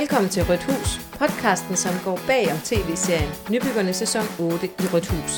Velkommen 0.00 0.30
til 0.30 0.44
Rødt 0.44 0.64
Hus, 0.64 1.00
podcasten, 1.18 1.76
som 1.76 1.92
går 2.04 2.20
bag 2.26 2.52
om 2.52 2.58
tv-serien 2.58 3.30
Nybyggerne 3.50 3.92
sæson 3.92 4.26
8 4.40 4.66
i 4.66 4.86
Rødt 4.92 5.08
Hus. 5.12 5.32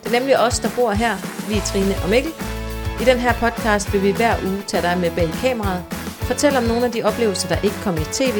Det 0.00 0.06
er 0.06 0.18
nemlig 0.18 0.40
os, 0.46 0.58
der 0.58 0.70
bor 0.76 0.92
her. 0.92 1.14
Vi 1.48 1.54
er 1.58 1.64
Trine 1.70 1.94
og 2.04 2.08
Mikkel. 2.10 2.32
I 3.02 3.04
den 3.10 3.18
her 3.24 3.32
podcast 3.44 3.92
vil 3.92 4.02
vi 4.02 4.12
hver 4.12 4.34
uge 4.48 4.62
tage 4.66 4.82
dig 4.82 4.98
med 4.98 5.10
bag 5.18 5.28
kameraet, 5.42 5.82
fortælle 6.30 6.58
om 6.58 6.64
nogle 6.64 6.84
af 6.86 6.92
de 6.92 7.02
oplevelser, 7.02 7.48
der 7.48 7.58
ikke 7.66 7.80
kom 7.84 7.96
i 7.96 8.06
tv, 8.20 8.38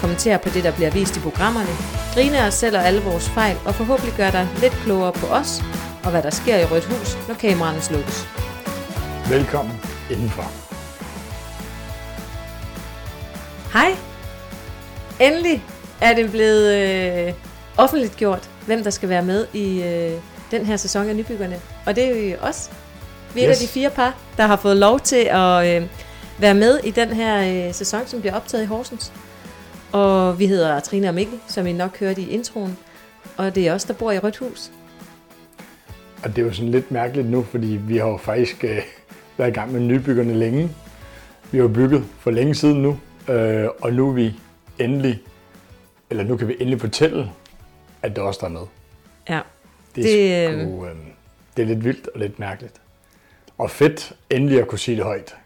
kommentere 0.00 0.38
på 0.38 0.48
det, 0.54 0.64
der 0.64 0.72
bliver 0.76 0.90
vist 0.90 1.16
i 1.16 1.20
programmerne, 1.20 1.72
grine 2.14 2.38
os 2.46 2.54
selv 2.54 2.76
og 2.76 2.84
alle 2.88 3.02
vores 3.02 3.28
fejl, 3.28 3.56
og 3.66 3.74
forhåbentlig 3.74 4.14
gøre 4.16 4.32
dig 4.32 4.48
lidt 4.60 4.76
klogere 4.84 5.12
på 5.12 5.26
os 5.26 5.62
og 6.04 6.10
hvad 6.10 6.22
der 6.22 6.30
sker 6.30 6.56
i 6.58 6.64
Rødt 6.64 6.84
Hus, 6.84 7.28
når 7.28 7.34
kameraerne 7.34 7.80
slukkes. 7.80 8.18
Velkommen 9.28 9.74
indenfor. 10.10 10.48
Hej! 13.72 14.07
Endelig 15.20 15.64
er 16.00 16.14
det 16.14 16.30
blevet 16.30 16.74
øh, 16.74 17.34
offentligt 17.76 18.16
gjort, 18.16 18.50
hvem 18.66 18.82
der 18.82 18.90
skal 18.90 19.08
være 19.08 19.22
med 19.22 19.46
i 19.52 19.82
øh, 19.82 20.12
den 20.50 20.66
her 20.66 20.76
sæson 20.76 21.08
af 21.08 21.16
Nybyggerne. 21.16 21.56
Og 21.86 21.96
det 21.96 22.04
er 22.04 22.30
jo 22.30 22.36
os. 22.40 22.70
Vi 23.34 23.42
er 23.42 23.50
yes. 23.50 23.58
De 23.58 23.66
fire 23.66 23.90
par, 23.90 24.16
der 24.36 24.46
har 24.46 24.56
fået 24.56 24.76
lov 24.76 25.00
til 25.00 25.28
at 25.30 25.82
øh, 25.82 25.88
være 26.38 26.54
med 26.54 26.78
i 26.84 26.90
den 26.90 27.08
her 27.08 27.66
øh, 27.68 27.74
sæson, 27.74 28.06
som 28.06 28.20
bliver 28.20 28.34
optaget 28.34 28.64
i 28.64 28.66
Horsens. 28.66 29.12
Og 29.92 30.38
vi 30.38 30.46
hedder 30.46 30.80
Trine 30.80 31.08
og 31.08 31.14
Mikkel, 31.14 31.38
som 31.48 31.66
I 31.66 31.72
nok 31.72 31.98
hørte 31.98 32.20
i 32.20 32.30
introen. 32.30 32.78
Og 33.36 33.54
det 33.54 33.68
er 33.68 33.74
os, 33.74 33.84
der 33.84 33.94
bor 33.94 34.12
i 34.12 34.18
Rødt 34.18 34.36
Hus. 34.36 34.70
Og 36.24 36.36
det 36.36 36.42
er 36.42 36.46
jo 36.46 36.52
sådan 36.52 36.70
lidt 36.70 36.90
mærkeligt 36.90 37.30
nu, 37.30 37.42
fordi 37.42 37.66
vi 37.66 37.96
har 37.96 38.06
jo 38.08 38.16
faktisk 38.16 38.64
øh, 38.64 38.82
været 39.36 39.50
i 39.50 39.52
gang 39.52 39.72
med 39.72 39.80
nybyggerne 39.80 40.34
længe. 40.34 40.70
Vi 41.50 41.58
har 41.58 41.68
bygget 41.68 42.04
for 42.18 42.30
længe 42.30 42.54
siden 42.54 42.82
nu, 42.82 42.98
øh, 43.28 43.68
og 43.80 43.92
nu 43.92 44.08
er 44.08 44.12
vi 44.12 44.34
endelig, 44.80 45.22
eller 46.10 46.24
nu 46.24 46.36
kan 46.36 46.48
vi 46.48 46.52
endelig 46.60 46.80
fortælle, 46.80 47.30
at 48.02 48.10
det 48.16 48.18
er 48.18 48.26
os, 48.26 48.38
der 48.38 48.46
er 48.46 48.50
med. 48.50 48.60
Ja. 49.28 49.40
Det 49.94 50.04
Det, 50.04 50.34
er, 50.34 50.52
øh, 50.52 50.60
sgu, 50.60 50.86
øh, 50.86 50.94
det 51.56 51.62
er 51.62 51.66
lidt 51.66 51.84
vildt 51.84 52.08
og 52.14 52.20
lidt 52.20 52.38
mærkeligt. 52.38 52.74
Og 53.58 53.70
fedt 53.70 54.12
endelig 54.30 54.60
at 54.60 54.68
kunne 54.68 54.78
sige 54.78 54.96
det 54.96 55.04
højt. 55.04 55.36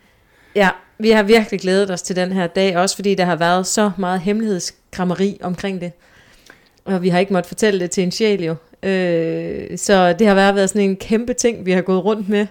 Ja, 0.55 0.71
vi 0.99 1.11
har 1.11 1.23
virkelig 1.23 1.61
glædet 1.61 1.91
os 1.91 2.03
til 2.03 2.17
den 2.17 2.33
her 2.33 2.47
dag, 2.47 2.77
også 2.77 2.97
fordi 2.97 3.15
der 3.15 3.25
har 3.25 3.37
været 3.37 3.67
så 3.67 3.91
meget 3.99 4.21
hemmelighedskrammeri 4.21 5.39
omkring 5.43 5.81
det. 5.81 5.93
Og 6.85 7.03
vi 7.03 7.09
har 7.09 7.19
ikke 7.19 7.33
måttet 7.33 7.49
fortælle 7.49 7.81
det 7.81 7.91
til 7.91 8.05
en 8.05 8.11
sjæl 8.13 8.45
jo. 8.45 8.55
Øh, 8.83 9.79
så 9.79 10.13
det 10.13 10.27
har 10.27 10.35
været 10.35 10.55
været 10.55 10.71
sådan 10.71 10.91
en 10.91 10.97
kæmpe 10.97 11.35
ting, 11.35 11.67
vi 11.67 11.73
har 11.73 11.83
gået 11.83 12.05
rundt 12.05 12.29
med 12.29 12.47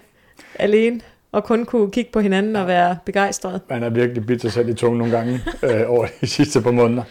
alene, 0.55 1.01
og 1.31 1.43
kun 1.43 1.65
kunne 1.65 1.91
kigge 1.91 2.11
på 2.11 2.19
hinanden 2.19 2.55
og 2.55 2.67
være 2.67 2.97
begejstret. 3.05 3.61
Man 3.69 3.81
har 3.81 3.89
virkelig 3.89 4.25
bidt 4.25 4.41
sig 4.41 4.51
selv 4.51 4.69
i 4.69 4.73
tungen 4.73 4.97
nogle 4.97 5.17
gange 5.17 5.39
øh, 5.63 5.81
over 5.87 6.07
de 6.21 6.27
sidste 6.27 6.61
par 6.61 6.71
måneder. 6.71 7.03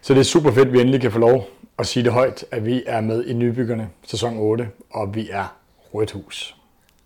Så 0.00 0.14
det 0.14 0.20
er 0.20 0.24
super 0.24 0.52
fedt, 0.52 0.68
at 0.68 0.72
vi 0.72 0.80
endelig 0.80 1.00
kan 1.00 1.12
få 1.12 1.18
lov 1.18 1.48
at 1.78 1.86
sige 1.86 2.04
det 2.04 2.12
højt, 2.12 2.44
at 2.50 2.66
vi 2.66 2.82
er 2.86 3.00
med 3.00 3.24
i 3.24 3.32
Nybyggerne 3.32 3.88
sæson 4.06 4.38
8, 4.38 4.68
og 4.90 5.14
vi 5.14 5.28
er 5.32 5.56
Rødt 5.94 6.10
Hus. 6.10 6.56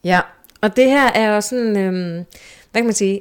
Ja, 0.05 0.21
og 0.61 0.77
det 0.77 0.91
her 0.91 1.13
er 1.13 1.35
jo 1.35 1.41
sådan, 1.41 1.77
øhm, 1.77 2.25
hvad 2.73 2.83
kan 2.83 2.85
man 2.85 2.95
sige, 2.95 3.21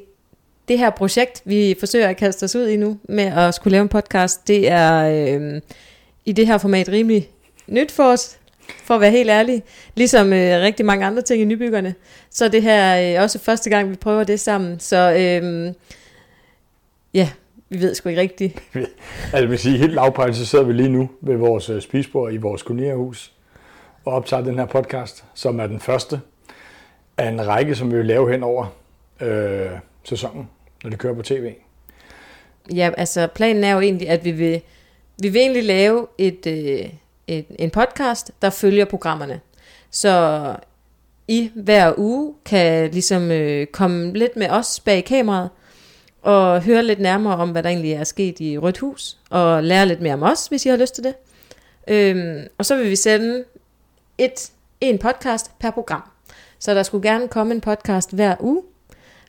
det 0.68 0.80
her 0.80 0.90
projekt, 0.90 1.42
vi 1.46 1.76
forsøger 1.80 2.08
at 2.08 2.18
kaste 2.18 2.44
os 2.44 2.56
ud 2.56 2.68
i 2.68 2.78
nu, 2.78 2.98
med 3.04 3.24
at 3.24 3.54
skulle 3.54 3.72
lave 3.72 3.82
en 3.82 3.90
podcast, 3.90 4.48
det 4.48 4.70
er 4.72 5.04
øhm, 5.36 5.62
i 6.26 6.32
det 6.32 6.48
her 6.48 6.58
format 6.58 6.90
rimelig 6.90 7.30
nyt 7.68 7.92
for 7.92 8.04
os, 8.04 8.38
for 8.84 8.96
at 8.96 9.02
være 9.02 9.12
helt 9.12 9.30
ærlig. 9.30 9.64
Ligesom 9.96 10.34
øh, 10.34 10.62
rigtig 10.62 10.86
mange 10.86 11.06
andre 11.06 11.22
ting 11.22 11.42
i 11.42 11.46
Nybyggerne. 11.46 11.96
Så 12.30 12.48
det 12.48 12.62
her 12.62 13.16
øh, 13.16 13.24
også 13.24 13.40
første 13.40 13.70
gang, 13.70 13.90
vi 13.90 13.96
prøver 13.96 14.24
det 14.24 14.40
sammen. 14.40 14.80
Så 14.80 15.16
øhm, 15.20 15.76
ja, 17.14 17.30
vi 17.70 17.82
ved 17.82 17.96
sgu 17.96 18.10
ikke 18.10 18.22
rigtigt. 18.22 18.64
Altså, 19.34 19.48
vil 19.48 19.60
sige, 19.60 19.78
helt 19.78 19.94
lavpræget, 19.94 20.36
så 20.36 20.46
sidder 20.46 20.66
vi 20.66 20.74
lige 20.74 20.90
nu 20.90 21.10
ved 21.22 21.36
vores 21.36 21.70
øh, 21.70 21.82
spisbord 21.82 22.34
i 22.34 22.38
vores 22.38 22.64
kolonierhus 22.64 23.32
og 24.06 24.14
optager 24.14 24.44
den 24.44 24.60
her 24.60 24.66
podcast, 24.66 25.24
som 25.34 25.60
er 25.60 25.68
den 25.68 25.80
første 25.80 26.22
af 27.18 27.28
en 27.28 27.48
række, 27.48 27.76
som 27.76 27.92
vi 27.92 27.98
vil 27.98 28.06
lave 28.06 28.32
hen 28.32 28.44
over 28.44 28.66
øh, 29.22 29.70
sæsonen, 30.04 30.50
når 30.84 30.90
det 30.90 31.00
kører 31.00 31.14
på 31.14 31.22
tv. 31.22 31.54
Ja, 32.76 32.92
altså 32.98 33.28
planen 33.28 33.64
er 33.64 33.74
jo 33.74 33.80
egentlig, 33.80 34.10
at 34.10 34.26
vi 34.26 34.32
vil, 34.32 34.62
vi 35.22 35.30
vil 35.30 35.42
egentlig 35.42 35.64
lave 35.64 36.08
et, 36.18 36.48
øh, 36.48 36.90
et, 37.28 37.46
en 37.60 37.70
podcast, 37.70 38.32
der 38.42 38.50
følger 38.50 38.86
programmerne. 38.86 39.40
Så 39.92 40.56
I 41.28 41.52
hver 41.56 41.94
uge 41.98 42.34
kan 42.46 42.92
ligesom 42.92 43.32
øh, 43.32 43.68
komme 43.68 44.14
lidt 44.14 44.36
med 44.36 44.50
os 44.50 44.80
bag 44.80 45.06
kameraet, 45.06 45.50
og 46.22 46.62
høre 46.62 46.84
lidt 46.84 47.00
nærmere 47.00 47.36
om, 47.36 47.50
hvad 47.52 47.64
der 47.64 47.70
egentlig 47.70 47.94
er 47.94 48.04
sket 48.04 48.40
i 48.40 48.58
Rødt 48.58 48.78
Hus, 48.78 49.18
og 49.30 49.64
lære 49.64 49.86
lidt 49.86 50.02
mere 50.02 50.14
om 50.14 50.24
os, 50.24 50.48
hvis 50.48 50.66
I 50.66 50.70
har 50.70 50.78
lyst 50.78 50.96
til 50.96 51.04
det. 51.04 51.16
Øhm, 51.88 52.48
og 52.58 52.66
så 52.66 52.76
vil 52.76 52.90
vi 52.90 52.96
sende 52.96 53.44
et, 54.18 54.52
en 54.82 54.98
podcast 54.98 55.60
per 55.60 55.72
program. 55.72 56.04
Så 56.60 56.74
der 56.74 56.84
skulle 56.84 57.10
gerne 57.10 57.28
komme 57.28 57.54
en 57.54 57.62
podcast 57.62 58.14
hver 58.14 58.36
uge, 58.40 58.64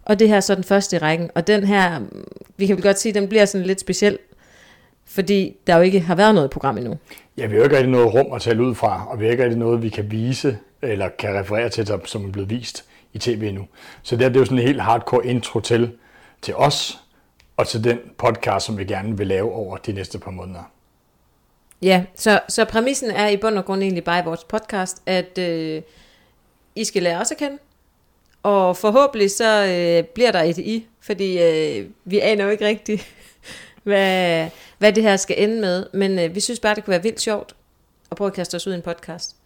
og 0.03 0.19
det 0.19 0.29
her 0.29 0.37
er 0.37 0.41
så 0.41 0.55
den 0.55 0.65
første 0.65 0.97
i 0.97 0.99
rækken. 0.99 1.31
Og 1.35 1.47
den 1.47 1.65
her, 1.65 2.01
vi 2.57 2.67
kan 2.67 2.77
vel 2.77 2.83
godt 2.83 2.99
sige, 2.99 3.15
den 3.15 3.29
bliver 3.29 3.45
sådan 3.45 3.67
lidt 3.67 3.81
speciel, 3.81 4.19
fordi 5.07 5.57
der 5.67 5.77
jo 5.77 5.83
ikke 5.83 6.01
har 6.01 6.15
været 6.15 6.35
noget 6.35 6.51
program 6.51 6.79
endnu. 6.79 6.99
Ja, 7.39 7.47
vi 7.47 7.53
har 7.53 7.59
jo 7.59 7.65
ikke 7.65 7.77
rigtig 7.77 7.91
noget 7.93 8.15
rum 8.15 8.33
at 8.33 8.43
tale 8.43 8.63
ud 8.63 8.75
fra, 8.75 9.07
og 9.11 9.21
vi 9.21 9.25
har 9.25 9.33
ikke 9.33 9.43
rigtig 9.45 9.59
noget, 9.59 9.83
vi 9.83 9.89
kan 9.89 10.11
vise, 10.11 10.59
eller 10.83 11.09
kan 11.19 11.35
referere 11.41 11.69
til, 11.69 11.87
som- 12.05 12.25
er 12.29 12.33
blevet 12.33 12.51
vist 12.51 12.85
i 13.13 13.19
tv 13.19 13.53
nu. 13.55 13.67
Så 14.03 14.17
det, 14.17 14.23
her, 14.23 14.29
det 14.29 14.37
er 14.37 14.41
jo 14.41 14.45
sådan 14.45 14.59
en 14.59 14.67
helt 14.67 14.83
hardcore 14.83 15.27
intro 15.27 15.61
til, 15.61 15.93
til 16.43 16.55
os, 16.57 16.99
og 17.57 17.69
til 17.69 17.85
den 17.85 17.99
podcast, 18.19 18.67
som 18.67 18.79
vi 18.79 18.85
gerne 18.85 19.17
vil 19.19 19.27
lave 19.27 19.53
over 19.53 19.77
de 19.77 19.93
næste 19.93 20.19
par 20.19 20.31
måneder. 20.31 20.71
Ja, 21.83 22.05
så, 22.17 22.41
så 22.49 22.65
præmissen 22.65 23.11
er 23.11 23.29
i 23.29 23.37
bund 23.37 23.59
og 23.59 23.65
grund 23.65 23.83
egentlig 23.83 24.05
bare 24.05 24.21
i 24.21 24.25
vores 24.25 24.45
podcast, 24.45 25.03
at 25.07 25.39
øh, 25.39 25.83
I 26.75 26.85
skal 26.85 27.03
lære 27.03 27.21
os 27.21 27.31
at 27.31 27.37
kende, 27.37 27.59
og 28.43 28.77
forhåbentlig 28.77 29.31
så 29.31 29.65
øh, 29.67 30.05
bliver 30.05 30.33
der 30.33 30.43
et 30.43 30.59
I, 30.59 30.87
fordi 31.01 31.39
øh, 31.43 31.87
vi 32.05 32.19
aner 32.21 32.45
jo 32.45 32.51
ikke 32.51 32.67
rigtigt, 32.67 33.15
hvad, 33.83 34.49
hvad 34.79 34.93
det 34.93 35.03
her 35.03 35.17
skal 35.17 35.43
ende 35.43 35.61
med, 35.61 35.87
men 35.93 36.19
øh, 36.19 36.35
vi 36.35 36.41
synes 36.41 36.61
bare, 36.61 36.75
det 36.75 36.85
kunne 36.85 36.93
være 36.93 37.03
vildt 37.03 37.21
sjovt 37.21 37.55
at 38.11 38.17
prøve 38.17 38.29
at 38.29 38.35
kaste 38.35 38.55
os 38.55 38.67
ud 38.67 38.73
i 38.73 38.77
en 38.77 38.83
podcast. 38.83 39.37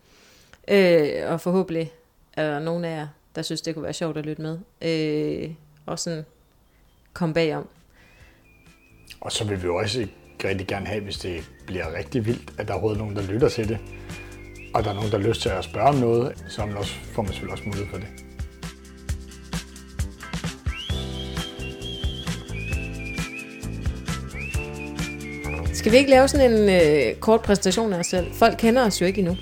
Øh, 0.68 1.32
og 1.32 1.40
forhåbentlig 1.40 1.92
er 2.32 2.50
der 2.50 2.58
nogen 2.58 2.84
af 2.84 2.96
jer, 2.96 3.06
der 3.34 3.42
synes, 3.42 3.60
det 3.60 3.74
kunne 3.74 3.84
være 3.84 3.92
sjovt 3.92 4.16
at 4.16 4.26
lytte 4.26 4.42
med, 4.42 4.58
øh, 4.82 5.50
og 5.86 5.98
sådan 5.98 6.24
komme 7.12 7.34
bagom. 7.34 7.68
Og 9.20 9.32
så 9.32 9.44
vil 9.44 9.62
vi 9.62 9.66
jo 9.66 9.76
også 9.76 10.06
rigtig 10.44 10.66
gerne 10.66 10.86
have, 10.86 11.02
hvis 11.02 11.18
det 11.18 11.50
bliver 11.66 11.94
rigtig 11.98 12.26
vildt, 12.26 12.52
at 12.58 12.68
der 12.68 12.72
er 12.72 12.78
overhovedet 12.78 12.98
nogen, 12.98 13.16
der 13.16 13.22
lytter 13.22 13.48
til 13.48 13.68
det. 13.68 13.78
Og 14.74 14.84
der 14.84 14.90
er 14.90 14.94
nogen, 14.94 15.10
der 15.10 15.18
har 15.18 15.28
lyst 15.28 15.42
til 15.42 15.48
at 15.48 15.64
spørge 15.64 15.88
om 15.88 15.94
noget, 15.94 16.44
så 16.48 16.56
får 17.12 17.22
man 17.22 17.32
selvfølgelig 17.32 17.52
også 17.52 17.64
mulighed 17.64 17.88
for 17.90 17.98
det. 17.98 18.25
Skal 25.76 25.92
vi 25.92 25.96
ikke 25.96 26.10
lave 26.10 26.28
sådan 26.28 26.52
en 26.52 26.68
øh, 26.68 27.16
kort 27.20 27.42
præsentation 27.42 27.92
af 27.92 27.98
os 27.98 28.06
selv? 28.06 28.32
Folk 28.32 28.54
kender 28.58 28.86
os 28.86 29.00
jo 29.00 29.06
ikke 29.06 29.18
endnu. 29.18 29.36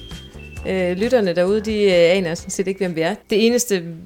Øh, 0.69 0.97
lytterne 0.97 1.35
derude, 1.35 1.61
de 1.61 1.83
øh, 1.83 2.17
aner 2.17 2.35
sådan 2.35 2.51
set 2.51 2.67
ikke, 2.69 2.79
hvem 2.79 2.97
vi 2.97 3.01
er. 3.01 3.15
Det 3.31 3.47
eneste, 3.47 3.97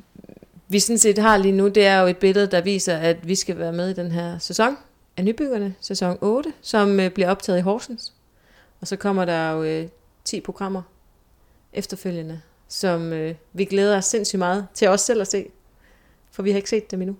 vi 0.68 0.80
sådan 0.80 0.98
set 0.98 1.18
har 1.18 1.36
lige 1.36 1.52
nu, 1.52 1.68
det 1.68 1.86
er 1.86 2.00
jo 2.00 2.06
et 2.06 2.16
billede, 2.16 2.46
der 2.46 2.60
viser, 2.60 2.96
at 2.96 3.28
vi 3.28 3.34
skal 3.34 3.58
være 3.58 3.72
med 3.72 3.90
i 3.90 3.92
den 3.92 4.10
her 4.10 4.38
sæson 4.38 4.76
af 5.16 5.24
Nybyggerne, 5.24 5.74
sæson 5.80 6.18
8, 6.20 6.52
som 6.60 7.00
øh, 7.00 7.10
bliver 7.10 7.30
optaget 7.30 7.58
i 7.58 7.62
Horsens. 7.62 8.12
Og 8.80 8.86
så 8.86 8.96
kommer 8.96 9.24
der 9.24 9.50
jo 9.50 9.62
øh, 9.62 9.88
10 10.24 10.40
programmer 10.40 10.82
efterfølgende, 11.72 12.40
som 12.68 13.12
øh, 13.12 13.34
vi 13.52 13.64
glæder 13.64 13.96
os 13.96 14.04
sindssygt 14.04 14.38
meget 14.38 14.66
til 14.74 14.88
os 14.88 15.00
selv 15.00 15.20
at 15.20 15.28
se. 15.28 15.46
For 16.30 16.42
vi 16.42 16.50
har 16.50 16.56
ikke 16.56 16.70
set 16.70 16.90
dem 16.90 17.02
endnu. 17.02 17.16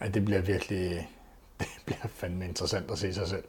Ja, 0.00 0.08
det 0.08 0.24
bliver 0.24 0.40
virkelig, 0.40 1.08
det 1.60 1.66
bliver 1.86 2.08
fandme 2.14 2.44
interessant 2.44 2.90
at 2.90 2.98
se 2.98 3.14
sig 3.14 3.28
selv. 3.28 3.44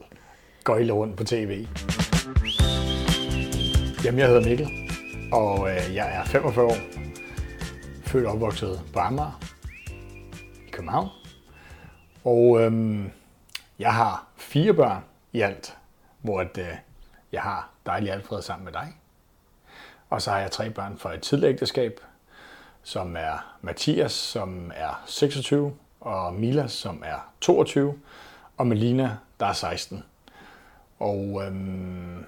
Gøjle 0.65 0.94
rundt 0.94 1.17
på 1.17 1.23
tv. 1.23 1.67
Jamen, 4.06 4.19
jeg 4.19 4.27
hedder 4.27 4.50
Mikkel, 4.50 4.67
og 5.31 5.69
øh, 5.69 5.95
jeg 5.95 6.15
er 6.15 6.23
45 6.23 6.65
år. 6.65 6.75
Født 8.03 8.25
og 8.25 8.33
opvokset 8.33 8.81
på 8.94 9.00
Amager 9.00 9.41
i 10.67 10.69
København. 10.71 11.09
Og 12.23 12.62
øhm, 12.62 13.12
jeg 13.79 13.94
har 13.94 14.27
fire 14.35 14.73
børn 14.73 15.03
i 15.33 15.41
alt, 15.41 15.77
hvor 16.21 16.41
at, 16.41 16.57
øh, 16.57 16.75
jeg 17.31 17.41
har 17.41 17.69
dejlig 17.85 18.12
Alfred 18.12 18.41
sammen 18.41 18.65
med 18.65 18.73
dig. 18.73 18.94
Og 20.09 20.21
så 20.21 20.31
har 20.31 20.39
jeg 20.39 20.51
tre 20.51 20.69
børn 20.69 20.97
fra 20.97 21.13
et 21.13 21.21
tidligere 21.21 21.53
ægteskab, 21.53 22.00
som 22.83 23.15
er 23.15 23.57
Mathias, 23.62 24.12
som 24.12 24.71
er 24.75 25.03
26, 25.06 25.73
og 26.00 26.33
Mila, 26.33 26.67
som 26.67 27.03
er 27.06 27.31
22, 27.41 28.00
og 28.57 28.67
Melina, 28.67 29.17
der 29.39 29.45
er 29.45 29.53
16. 29.53 30.03
Og 31.00 31.44
øhm, 31.45 32.25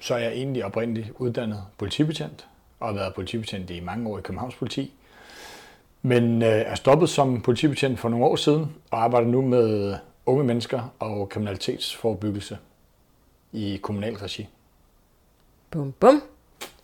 så 0.00 0.14
er 0.14 0.18
jeg 0.18 0.32
egentlig 0.32 0.64
oprindeligt 0.64 1.10
uddannet 1.18 1.64
politibetjent, 1.78 2.46
og 2.80 2.88
har 2.88 2.94
været 2.94 3.14
politibetjent 3.14 3.70
i 3.70 3.80
mange 3.80 4.08
år 4.08 4.18
i 4.18 4.22
Københavns 4.22 4.54
politi. 4.54 4.92
Men 6.02 6.42
øh, 6.42 6.48
er 6.48 6.74
stoppet 6.74 7.08
som 7.08 7.42
politibetjent 7.42 7.98
for 8.00 8.08
nogle 8.08 8.26
år 8.26 8.36
siden, 8.36 8.76
og 8.90 9.02
arbejder 9.02 9.28
nu 9.28 9.42
med 9.42 9.96
unge 10.26 10.44
mennesker 10.44 10.94
og 10.98 11.28
kriminalitetsforebyggelse 11.28 12.58
i 13.52 13.80
kommunal 13.82 14.14
regi. 14.14 14.48
Bum, 15.70 15.92
bum. 15.92 16.22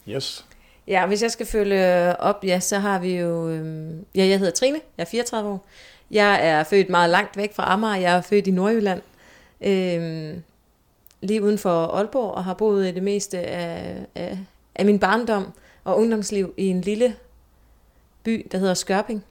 Yes. 0.09 0.47
Ja, 0.87 1.06
hvis 1.06 1.23
jeg 1.23 1.31
skal 1.31 1.47
følge 1.47 2.17
op, 2.21 2.44
ja, 2.44 2.61
så 2.61 2.79
har 2.79 2.99
vi 2.99 3.17
jo... 3.17 3.49
Øhm, 3.49 4.05
ja, 4.15 4.27
jeg 4.27 4.39
hedder 4.39 4.53
Trine, 4.53 4.81
jeg 4.97 5.03
er 5.03 5.09
34 5.09 5.50
år. 5.50 5.67
Jeg 6.11 6.49
er 6.49 6.65
født 6.65 6.89
meget 6.89 7.11
langt 7.11 7.37
væk 7.37 7.55
fra 7.55 7.73
Amager, 7.73 7.97
jeg 7.97 8.17
er 8.17 8.21
født 8.21 8.47
i 8.47 8.50
Nordjylland. 8.50 9.03
Øhm, 9.61 10.43
lige 11.21 11.43
uden 11.43 11.59
for 11.59 11.87
Aalborg, 11.87 12.35
og 12.35 12.45
har 12.45 12.55
boet 12.55 12.89
i 12.89 12.93
det 12.93 13.03
meste 13.03 13.39
af, 13.39 14.07
af, 14.15 14.39
af 14.75 14.85
min 14.85 14.99
barndom 14.99 15.53
og 15.85 15.99
ungdomsliv 15.99 16.55
i 16.57 16.67
en 16.67 16.81
lille 16.81 17.17
by, 18.23 18.47
der 18.53 18.59
hedder 18.59 18.75
Skørping. 18.75 19.25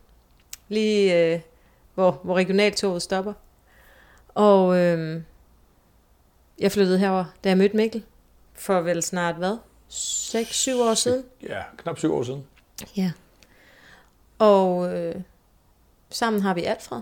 Lige 0.68 1.34
øh, 1.34 1.40
hvor, 1.94 2.20
hvor 2.24 2.36
regionaltoget 2.36 3.02
stopper. 3.02 3.34
Og 4.28 4.78
øh, 4.78 5.22
jeg 6.60 6.72
flyttede 6.72 7.00
herover, 7.00 7.26
da 7.44 7.50
jeg 7.50 7.58
mødte 7.58 7.78
Mikkel, 7.78 8.04
for 8.54 8.82
vel 8.82 9.04
snart 9.04 9.36
hvad? 9.36 9.58
6-7 9.90 10.82
år 10.82 10.94
siden? 10.94 11.24
Ja, 11.44 11.62
knap 11.78 11.98
syv 11.98 12.14
år 12.14 12.24
siden. 12.24 12.46
Ja. 12.98 13.12
Og 14.40 14.98
øh, 14.98 15.16
sammen 16.10 16.42
har 16.42 16.54
vi 16.54 16.64
Alfred 16.64 17.02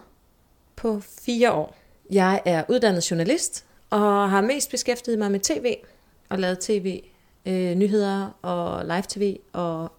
på 0.75 0.99
fire 0.99 1.51
år. 1.51 1.75
Jeg 2.11 2.41
er 2.45 2.63
uddannet 2.69 3.11
journalist 3.11 3.65
og 3.93 4.29
har 4.29 4.41
mest 4.41 4.71
beskæftiget 4.71 5.19
mig 5.19 5.31
med 5.31 5.39
tv 5.39 5.75
og 6.29 6.39
lavet 6.39 6.59
tv, 6.59 7.03
øh, 7.45 7.75
nyheder 7.75 8.37
og 8.41 8.85
live-tv 8.85 9.37
og 9.53 9.91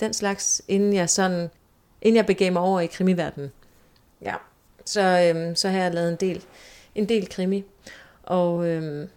den 0.00 0.14
slags, 0.14 0.62
inden 0.68 0.92
jeg 0.92 1.10
sådan, 1.10 1.50
inden 2.02 2.16
jeg 2.16 2.26
begav 2.26 2.52
mig 2.52 2.62
over 2.62 2.80
i 2.80 2.86
krimiverdenen. 2.86 3.52
Ja, 4.22 4.34
så, 4.84 5.00
øh, 5.00 5.56
så 5.56 5.68
har 5.68 5.78
jeg 5.78 5.94
lavet 5.94 6.10
en 6.10 6.16
del, 6.16 6.44
en 6.94 7.08
del 7.08 7.28
krimi. 7.28 7.64
Og 8.22 8.66
øh, 8.66 9.08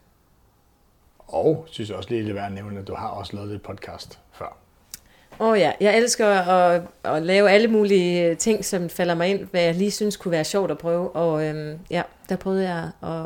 Og 1.27 1.65
synes 1.71 1.89
jeg 1.89 1.97
også 1.97 2.09
lige, 2.09 2.23
det 2.23 2.29
er 2.29 2.33
værd 2.33 2.45
at 2.45 2.51
nævne, 2.51 2.79
at 2.79 2.87
du 2.87 2.95
har 2.95 3.07
også 3.07 3.35
lavet 3.35 3.55
et 3.55 3.61
podcast 3.61 4.19
før. 4.31 4.57
Åh 5.39 5.47
oh 5.47 5.59
ja, 5.59 5.71
jeg 5.79 5.97
elsker 5.97 6.27
at, 6.27 6.81
at 7.03 7.23
lave 7.23 7.49
alle 7.49 7.67
mulige 7.67 8.35
ting, 8.35 8.65
som 8.65 8.89
falder 8.89 9.15
mig 9.15 9.27
ind, 9.27 9.47
hvad 9.51 9.61
jeg 9.61 9.75
lige 9.75 9.91
synes 9.91 10.17
kunne 10.17 10.31
være 10.31 10.43
sjovt 10.43 10.71
at 10.71 10.77
prøve. 10.77 11.15
Og 11.15 11.45
øhm, 11.45 11.79
ja, 11.89 12.01
der 12.29 12.35
prøvede 12.35 12.69
jeg, 12.69 12.89
at, 13.03 13.25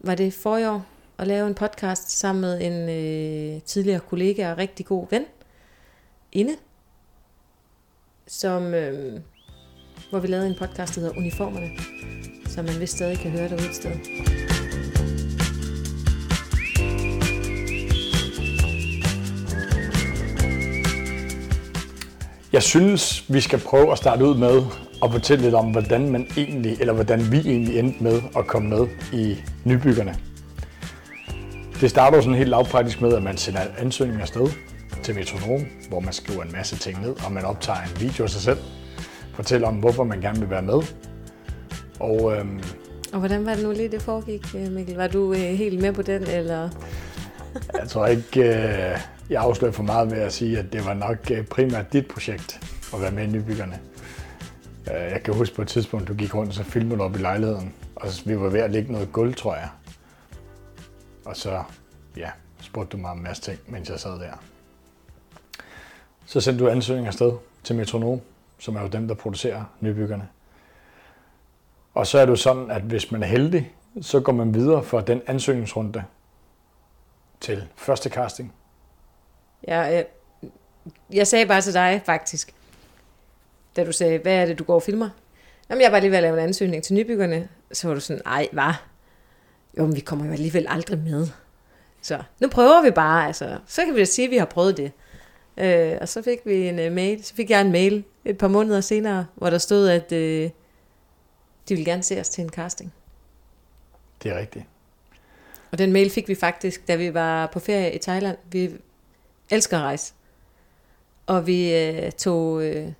var 0.00 0.14
det 0.14 0.34
forrige 0.34 0.70
år, 0.70 0.86
at 1.18 1.26
lave 1.26 1.46
en 1.46 1.54
podcast 1.54 2.10
sammen 2.10 2.40
med 2.40 2.60
en 2.60 2.88
øh, 2.88 3.62
tidligere 3.62 4.00
kollega 4.00 4.50
og 4.50 4.58
rigtig 4.58 4.86
god 4.86 5.06
ven, 5.10 5.24
Inde, 6.32 6.56
som, 8.26 8.74
øh, 8.74 9.20
hvor 10.10 10.18
vi 10.18 10.26
lavede 10.26 10.46
en 10.46 10.56
podcast, 10.58 10.94
der 10.94 11.00
hedder 11.00 11.16
Uniformerne, 11.16 11.70
som 12.46 12.64
man 12.64 12.80
vist 12.80 12.96
stadig 12.96 13.18
kan 13.18 13.30
høre 13.30 13.48
derude 13.48 13.68
et 13.68 13.74
sted. 13.74 13.90
Jeg 22.52 22.62
synes, 22.62 23.32
vi 23.32 23.40
skal 23.40 23.58
prøve 23.58 23.92
at 23.92 23.98
starte 23.98 24.24
ud 24.24 24.36
med 24.36 24.62
at 25.02 25.12
fortælle 25.12 25.44
lidt 25.44 25.54
om, 25.54 25.70
hvordan 25.70 26.10
man 26.10 26.26
egentlig, 26.36 26.76
eller 26.80 26.92
hvordan 26.92 27.32
vi 27.32 27.38
egentlig 27.38 27.78
endte 27.78 28.02
med 28.02 28.20
at 28.36 28.46
komme 28.46 28.68
med 28.68 28.86
i 29.12 29.36
nybyggerne. 29.64 30.14
Det 31.80 31.90
starter 31.90 32.20
sådan 32.20 32.34
helt 32.34 32.48
lavpraktisk 32.50 33.00
med, 33.00 33.12
at 33.12 33.22
man 33.22 33.36
sender 33.36 33.60
en 33.60 33.68
ansøgning 33.78 34.20
afsted 34.20 34.46
til 35.02 35.14
Metronom, 35.14 35.66
hvor 35.88 36.00
man 36.00 36.12
skriver 36.12 36.42
en 36.42 36.52
masse 36.52 36.76
ting 36.76 37.00
ned, 37.02 37.14
og 37.26 37.32
man 37.32 37.44
optager 37.44 37.78
en 37.78 38.00
video 38.00 38.24
af 38.24 38.30
sig 38.30 38.40
selv, 38.40 38.58
fortæller 39.34 39.68
om, 39.68 39.74
hvorfor 39.74 40.04
man 40.04 40.20
gerne 40.20 40.40
vil 40.40 40.50
være 40.50 40.62
med. 40.62 40.82
Og 42.00 42.36
øhm, 42.36 42.60
Og 43.12 43.18
hvordan 43.18 43.46
var 43.46 43.54
det 43.54 43.64
nu 43.64 43.72
lige, 43.72 43.88
det 43.88 44.02
foregik, 44.02 44.54
øh, 44.54 44.72
Mikkel? 44.72 44.96
Var 44.96 45.06
du 45.06 45.32
øh, 45.32 45.38
helt 45.38 45.80
med 45.82 45.92
på 45.92 46.02
den, 46.02 46.22
eller? 46.22 46.68
jeg 47.80 47.88
tror 47.88 48.06
ikke, 48.06 48.40
øh, 48.40 48.98
jeg 49.30 49.42
afslører 49.42 49.72
for 49.72 49.82
meget 49.82 50.10
med 50.10 50.18
at 50.18 50.32
sige, 50.32 50.58
at 50.58 50.72
det 50.72 50.86
var 50.86 50.94
nok 50.94 51.30
øh, 51.30 51.44
primært 51.44 51.92
dit 51.92 52.06
projekt 52.06 52.60
at 52.94 53.00
være 53.00 53.10
med 53.10 53.24
i 53.24 53.26
nybyggerne. 53.26 53.78
Øh, 54.90 55.00
jeg 55.10 55.22
kan 55.24 55.34
huske 55.34 55.54
på 55.56 55.62
et 55.62 55.68
tidspunkt, 55.68 56.08
du 56.08 56.14
gik 56.14 56.34
rundt 56.34 56.48
og 56.48 56.54
så 56.54 56.64
filmede 56.64 56.98
du 56.98 57.04
op 57.04 57.14
i 57.14 57.18
lejligheden, 57.18 57.74
og 57.96 58.08
så- 58.08 58.24
vi 58.24 58.40
var 58.40 58.48
ved 58.48 58.60
at 58.60 58.70
lægge 58.70 58.92
noget 58.92 59.12
gulv, 59.12 59.34
tror 59.34 59.54
jeg. 59.54 59.68
Og 61.24 61.36
så, 61.36 61.62
ja, 62.16 62.30
spurgte 62.60 62.96
du 62.96 63.00
mig 63.02 63.10
om 63.10 63.16
en 63.16 63.22
masse 63.22 63.42
ting, 63.42 63.58
mens 63.66 63.90
jeg 63.90 64.00
sad 64.00 64.10
der. 64.20 64.32
Så 66.26 66.40
sendte 66.40 66.64
du 66.64 66.70
ansøgning 66.70 67.06
afsted 67.06 67.32
til 67.64 67.76
Metronom, 67.76 68.20
som 68.58 68.76
er 68.76 68.80
jo 68.82 68.88
dem, 68.88 69.08
der 69.08 69.14
producerer 69.14 69.64
nybyggerne. 69.80 70.28
Og 71.94 72.06
så 72.06 72.18
er 72.18 72.24
det 72.24 72.30
jo 72.30 72.36
sådan, 72.36 72.70
at 72.70 72.82
hvis 72.82 73.10
man 73.12 73.22
er 73.22 73.26
heldig, 73.26 73.72
så 74.00 74.20
går 74.20 74.32
man 74.32 74.54
videre 74.54 74.84
fra 74.84 75.00
den 75.00 75.22
ansøgningsrunde 75.26 76.04
til 77.40 77.68
første 77.76 78.10
casting. 78.10 78.52
Ja, 79.68 79.80
Jeg, 79.80 80.06
jeg 81.12 81.26
sagde 81.26 81.46
bare 81.46 81.60
til 81.60 81.74
dig, 81.74 82.02
faktisk, 82.06 82.54
da 83.78 83.84
du 83.84 83.92
sagde, 83.92 84.18
hvad 84.18 84.34
er 84.34 84.46
det, 84.46 84.58
du 84.58 84.64
går 84.64 84.74
og 84.74 84.82
filmer? 84.82 85.10
Jamen, 85.70 85.82
jeg 85.82 85.92
var 85.92 86.00
lige 86.00 86.10
ved 86.10 86.16
at 86.16 86.22
lave 86.22 86.38
en 86.38 86.44
ansøgning 86.44 86.82
til 86.82 86.94
nybyggerne. 86.94 87.48
Så 87.72 87.88
var 87.88 87.94
du 87.94 88.00
sådan, 88.00 88.22
ej, 88.26 88.48
hvad? 88.52 88.72
Jo, 89.78 89.86
men 89.86 89.96
vi 89.96 90.00
kommer 90.00 90.26
jo 90.26 90.32
alligevel 90.32 90.66
aldrig 90.68 90.98
med. 90.98 91.28
Så 92.02 92.22
nu 92.40 92.48
prøver 92.48 92.82
vi 92.82 92.90
bare, 92.90 93.26
altså. 93.26 93.58
Så 93.66 93.84
kan 93.84 93.94
vi 93.94 93.98
da 93.98 94.04
sige, 94.04 94.24
at 94.24 94.30
vi 94.30 94.36
har 94.36 94.44
prøvet 94.44 94.76
det. 94.76 94.92
Øh, 95.56 95.98
og 96.00 96.08
så 96.08 96.22
fik 96.22 96.38
vi 96.44 96.68
en 96.68 96.86
uh, 96.86 96.92
mail. 96.92 97.24
Så 97.24 97.34
fik 97.34 97.50
jeg 97.50 97.60
en 97.60 97.72
mail 97.72 98.04
et 98.24 98.38
par 98.38 98.48
måneder 98.48 98.80
senere, 98.80 99.26
hvor 99.34 99.50
der 99.50 99.58
stod, 99.58 99.88
at 99.88 100.12
øh, 100.12 100.50
de 101.68 101.74
ville 101.74 101.84
gerne 101.84 102.02
se 102.02 102.20
os 102.20 102.28
til 102.28 102.44
en 102.44 102.50
casting. 102.50 102.92
Det 104.22 104.32
er 104.32 104.38
rigtigt. 104.38 104.64
Og 105.72 105.78
den 105.78 105.92
mail 105.92 106.10
fik 106.10 106.28
vi 106.28 106.34
faktisk, 106.34 106.88
da 106.88 106.96
vi 106.96 107.14
var 107.14 107.46
på 107.46 107.58
ferie 107.58 107.94
i 107.94 107.98
Thailand. 107.98 108.36
Vi 108.50 108.70
elsker 109.50 109.76
at 109.78 109.82
rejse. 109.82 110.14
Og 111.26 111.46
vi 111.46 111.74
øh, 111.76 112.12
tog, 112.12 112.64
øh, 112.64 112.92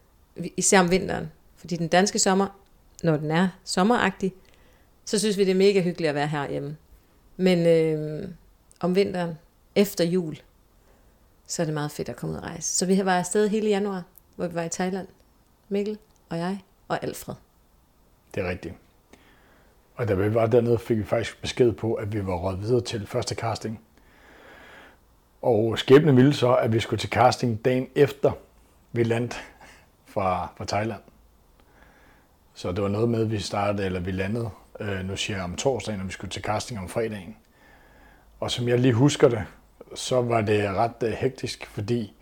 især 0.57 0.81
om 0.81 0.91
vinteren, 0.91 1.33
fordi 1.57 1.77
den 1.77 1.89
danske 1.89 2.19
sommer, 2.19 2.47
når 3.03 3.17
den 3.17 3.31
er 3.31 3.49
sommeragtig, 3.65 4.35
så 5.05 5.19
synes 5.19 5.39
vi, 5.39 5.45
det 5.45 5.51
er 5.51 5.55
mega 5.55 5.81
hyggeligt 5.81 6.09
at 6.09 6.15
være 6.15 6.29
herhjemme. 6.29 6.77
Men 7.37 7.67
øh, 7.67 8.29
om 8.81 8.95
vinteren, 8.95 9.39
efter 9.75 10.05
jul, 10.05 10.37
så 11.47 11.63
er 11.63 11.67
det 11.67 11.75
meget 11.75 11.91
fedt 11.91 12.09
at 12.09 12.17
komme 12.17 12.35
ud 12.35 12.41
og 12.41 12.45
rejse. 12.45 12.77
Så 12.77 12.87
vi 12.87 13.05
var 13.05 13.19
afsted 13.19 13.49
hele 13.49 13.69
januar, 13.69 14.03
hvor 14.37 14.47
vi 14.47 14.55
var 14.55 14.63
i 14.63 14.69
Thailand. 14.69 15.07
Mikkel 15.69 15.99
og 16.29 16.39
jeg 16.39 16.59
og 16.89 17.05
Alfred. 17.05 17.35
Det 18.35 18.45
er 18.45 18.49
rigtigt. 18.49 18.75
Og 19.95 20.09
da 20.09 20.15
vi 20.15 20.35
var 20.35 20.47
dernede, 20.47 20.79
fik 20.79 20.99
vi 20.99 21.05
faktisk 21.05 21.41
besked 21.41 21.73
på, 21.73 21.95
at 21.95 22.13
vi 22.13 22.27
var 22.27 22.35
råd 22.35 22.57
videre 22.57 22.81
til 22.81 23.07
første 23.07 23.35
casting. 23.35 23.81
Og 25.43 25.79
skæbnen 25.79 26.17
ville 26.17 26.35
så, 26.35 26.55
at 26.55 26.73
vi 26.73 26.81
skulle 26.81 27.01
til 27.01 27.11
casting 27.11 27.65
dagen 27.65 27.89
efter, 27.95 28.33
vi 28.93 29.03
landte 29.03 29.37
fra, 30.19 30.49
fra 30.57 30.65
Thailand. 30.65 31.01
Så 32.55 32.73
det 32.73 32.83
var 32.83 32.89
noget 32.89 33.09
med, 33.09 33.21
at 33.21 33.31
vi 33.31 33.39
startede, 33.39 33.87
eller 33.87 34.01
vi 34.01 34.11
landede, 34.11 34.51
øh, 34.81 35.05
nu 35.05 35.17
siger 35.17 35.37
jeg 35.37 35.45
om 35.45 35.57
torsdagen, 35.57 36.01
og 36.01 36.07
vi 36.07 36.13
skulle 36.13 36.31
til 36.31 36.43
casting 36.43 36.81
om 36.81 36.89
fredagen. 36.89 37.37
Og 38.41 38.51
som 38.51 38.69
jeg 38.69 38.79
lige 38.79 38.95
husker 38.95 39.29
det, 39.29 39.45
så 39.95 40.23
var 40.23 40.41
det 40.41 40.75
ret 40.75 41.03
øh, 41.03 41.13
hektisk, 41.13 41.67
fordi 41.67 42.13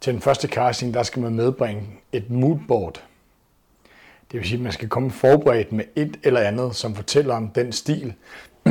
til 0.00 0.12
den 0.12 0.22
første 0.22 0.48
casting, 0.48 0.94
der 0.94 1.02
skal 1.02 1.22
man 1.22 1.34
medbringe 1.34 1.82
et 2.12 2.30
moodboard. 2.30 3.02
Det 4.32 4.40
vil 4.40 4.44
sige, 4.44 4.58
at 4.58 4.62
man 4.62 4.72
skal 4.72 4.88
komme 4.88 5.10
forberedt 5.10 5.72
med 5.72 5.84
et 5.96 6.16
eller 6.22 6.40
andet, 6.40 6.76
som 6.76 6.94
fortæller 6.94 7.34
om 7.34 7.48
den 7.48 7.72
stil, 7.72 8.14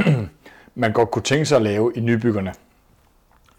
man 0.75 0.93
godt 0.93 1.11
kunne 1.11 1.23
tænke 1.23 1.45
sig 1.45 1.55
at 1.55 1.61
lave 1.61 1.93
i 1.95 1.99
nybyggerne. 1.99 2.53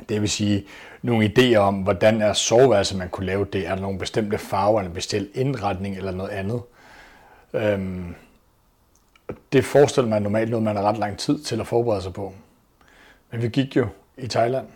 Det 0.08 0.20
vil 0.20 0.30
sige 0.30 0.64
nogle 1.02 1.32
idéer 1.38 1.56
om, 1.56 1.74
hvordan 1.74 2.22
er 2.22 2.32
soveværelset, 2.32 2.98
man 2.98 3.08
kunne 3.08 3.26
lave 3.26 3.46
det. 3.52 3.66
Er 3.66 3.74
der 3.74 3.82
nogle 3.82 3.98
bestemte 3.98 4.38
farver, 4.38 4.80
en 4.80 4.92
bestemt 4.92 5.28
indretning, 5.34 5.96
eller 5.96 6.12
noget 6.12 6.30
andet. 6.30 6.62
Øhm, 7.52 8.14
det 9.52 9.64
forestiller 9.64 10.08
man 10.10 10.22
normalt 10.22 10.50
noget, 10.50 10.64
man 10.64 10.76
har 10.76 10.82
ret 10.82 10.98
lang 10.98 11.18
tid 11.18 11.42
til 11.42 11.60
at 11.60 11.66
forberede 11.66 12.02
sig 12.02 12.12
på. 12.12 12.32
Men 13.30 13.42
vi 13.42 13.48
gik 13.48 13.76
jo 13.76 13.86
i 14.16 14.26
Thailand, 14.26 14.66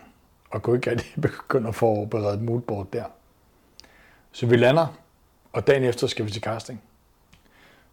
og 0.49 0.61
kunne 0.61 0.75
ikke 0.77 0.91
rigtig 0.91 1.21
begynde 1.21 1.67
at 1.67 1.75
forberede 1.75 2.33
et 2.33 2.41
moodboard 2.41 2.87
der. 2.93 3.03
Så 4.31 4.45
vi 4.45 4.55
lander, 4.55 4.87
og 5.53 5.67
dagen 5.67 5.83
efter 5.83 6.07
skal 6.07 6.25
vi 6.25 6.31
til 6.31 6.41
casting. 6.41 6.81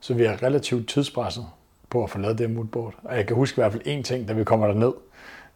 Så 0.00 0.14
vi 0.14 0.24
er 0.24 0.42
relativt 0.42 0.88
tidspresset 0.88 1.46
på 1.90 2.04
at 2.04 2.10
få 2.10 2.18
lavet 2.18 2.38
det 2.38 2.50
moodboard. 2.50 2.94
Og 3.04 3.16
jeg 3.16 3.26
kan 3.26 3.36
huske 3.36 3.54
i 3.54 3.60
hvert 3.62 3.72
fald 3.72 3.98
én 3.98 4.02
ting, 4.02 4.28
da 4.28 4.32
vi 4.32 4.44
kommer 4.44 4.66
derned. 4.66 4.92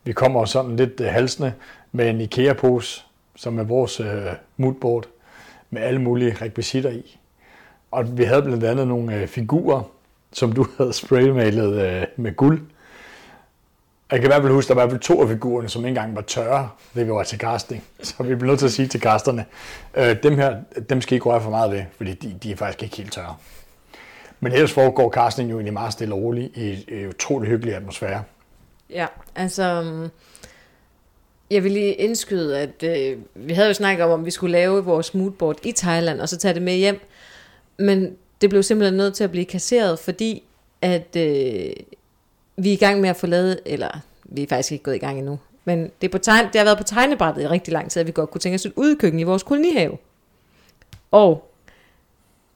Vi 0.07 0.13
kommer 0.13 0.45
sådan 0.45 0.77
lidt 0.77 1.01
øh, 1.01 1.07
halsende 1.07 1.53
med 1.93 2.11
en 2.11 2.21
IKEA-pose, 2.21 3.05
som 3.37 3.59
er 3.59 3.63
vores 3.63 4.01
øh, 4.01 4.27
moodboard, 4.57 5.05
med 5.71 5.83
alle 5.83 6.01
mulige 6.01 6.37
rekvisitter 6.43 6.91
i. 6.91 7.19
Og 7.91 8.19
vi 8.19 8.25
havde 8.25 8.43
blandt 8.43 8.65
andet 8.65 8.89
nogle 8.89 9.15
øh, 9.15 9.29
figurer, 9.29 9.83
som 10.33 10.53
du 10.53 10.67
havde 10.79 10.93
spraymalet 10.93 11.87
øh, 11.87 12.07
med 12.17 12.37
guld. 12.37 12.63
Jeg 14.11 14.21
kan 14.21 14.27
i 14.27 14.33
hvert 14.33 14.43
fald 14.43 14.53
huske, 14.53 14.67
at 14.67 14.69
der 14.69 14.75
var 14.75 14.83
i 14.83 14.87
hvert 14.87 14.93
fald 14.93 15.17
to 15.17 15.23
af 15.23 15.29
figurerne, 15.29 15.69
som 15.69 15.83
ikke 15.83 15.89
engang 15.89 16.17
var 16.17 16.23
tørre, 16.23 16.69
da 16.95 17.03
vi 17.03 17.11
var 17.11 17.23
til 17.23 17.39
casting. 17.39 17.85
Så 18.03 18.23
vi 18.23 18.35
blev 18.35 18.49
nødt 18.49 18.59
til 18.59 18.67
at 18.67 18.73
sige 18.73 18.89
til 18.89 19.01
casterne, 19.01 19.45
øh, 19.95 20.23
dem 20.23 20.37
her, 20.37 20.57
dem 20.91 21.01
skal 21.01 21.13
I 21.13 21.17
ikke 21.17 21.27
røre 21.29 21.41
for 21.41 21.51
meget 21.51 21.71
ved, 21.71 21.83
fordi 21.97 22.15
de, 22.15 22.37
de 22.43 22.53
er 22.53 22.57
faktisk 22.57 22.83
ikke 22.83 22.97
helt 22.97 23.13
tørre. 23.13 23.37
Men 24.41 24.53
ellers 24.53 24.73
foregår 24.73 25.11
casting 25.11 25.51
jo 25.51 25.57
egentlig 25.57 25.73
meget 25.73 25.93
stille 25.93 26.15
og 26.15 26.23
roligt 26.23 26.57
i 26.57 26.85
en 26.89 27.09
utrolig 27.09 27.51
hyggelig 27.51 27.75
atmosfære. 27.75 28.23
Ja, 28.91 29.07
altså... 29.35 29.83
Mm, 29.83 30.11
jeg 31.51 31.65
vil 31.65 31.73
lige 31.73 31.95
indskyde, 31.95 32.59
at 32.59 32.83
øh, 32.83 33.19
vi 33.35 33.53
havde 33.53 33.69
jo 33.69 33.75
snakket 33.75 34.05
om, 34.05 34.11
om 34.11 34.25
vi 34.25 34.31
skulle 34.31 34.53
lave 34.53 34.85
vores 34.85 35.15
moodboard 35.15 35.67
i 35.67 35.73
Thailand, 35.73 36.21
og 36.21 36.29
så 36.29 36.37
tage 36.37 36.55
det 36.55 36.63
med 36.63 36.77
hjem. 36.77 37.01
Men 37.79 38.17
det 38.41 38.51
blev 38.51 38.63
simpelthen 38.63 38.97
nødt 38.97 39.15
til 39.15 39.25
at 39.25 39.31
blive 39.31 39.45
kasseret, 39.45 39.99
fordi 39.99 40.43
at 40.83 41.17
øh, 41.17 41.73
vi 42.57 42.69
er 42.69 42.73
i 42.73 42.77
gang 42.77 43.01
med 43.01 43.09
at 43.09 43.17
få 43.17 43.27
lavet, 43.27 43.61
eller 43.67 44.01
vi 44.25 44.43
er 44.43 44.47
faktisk 44.47 44.73
ikke 44.73 44.85
gået 44.85 44.95
i 44.95 44.99
gang 44.99 45.19
endnu, 45.19 45.39
men 45.65 45.91
det, 46.01 46.07
er 46.07 46.13
på 46.13 46.19
tegne, 46.19 46.49
det 46.53 46.59
har 46.59 46.65
været 46.65 46.79
på 46.79 46.85
tegnebrættet 46.85 47.43
i 47.43 47.49
rigtig 47.49 47.73
lang 47.73 47.91
tid, 47.91 48.01
at 48.01 48.07
vi 48.07 48.13
godt 48.13 48.31
kunne 48.31 48.41
tænke 48.41 48.55
os 48.55 48.67
et 48.67 48.73
udkøkken 48.77 49.21
i 49.21 49.23
vores 49.23 49.43
kolonihave. 49.43 49.99
Og 51.11 51.53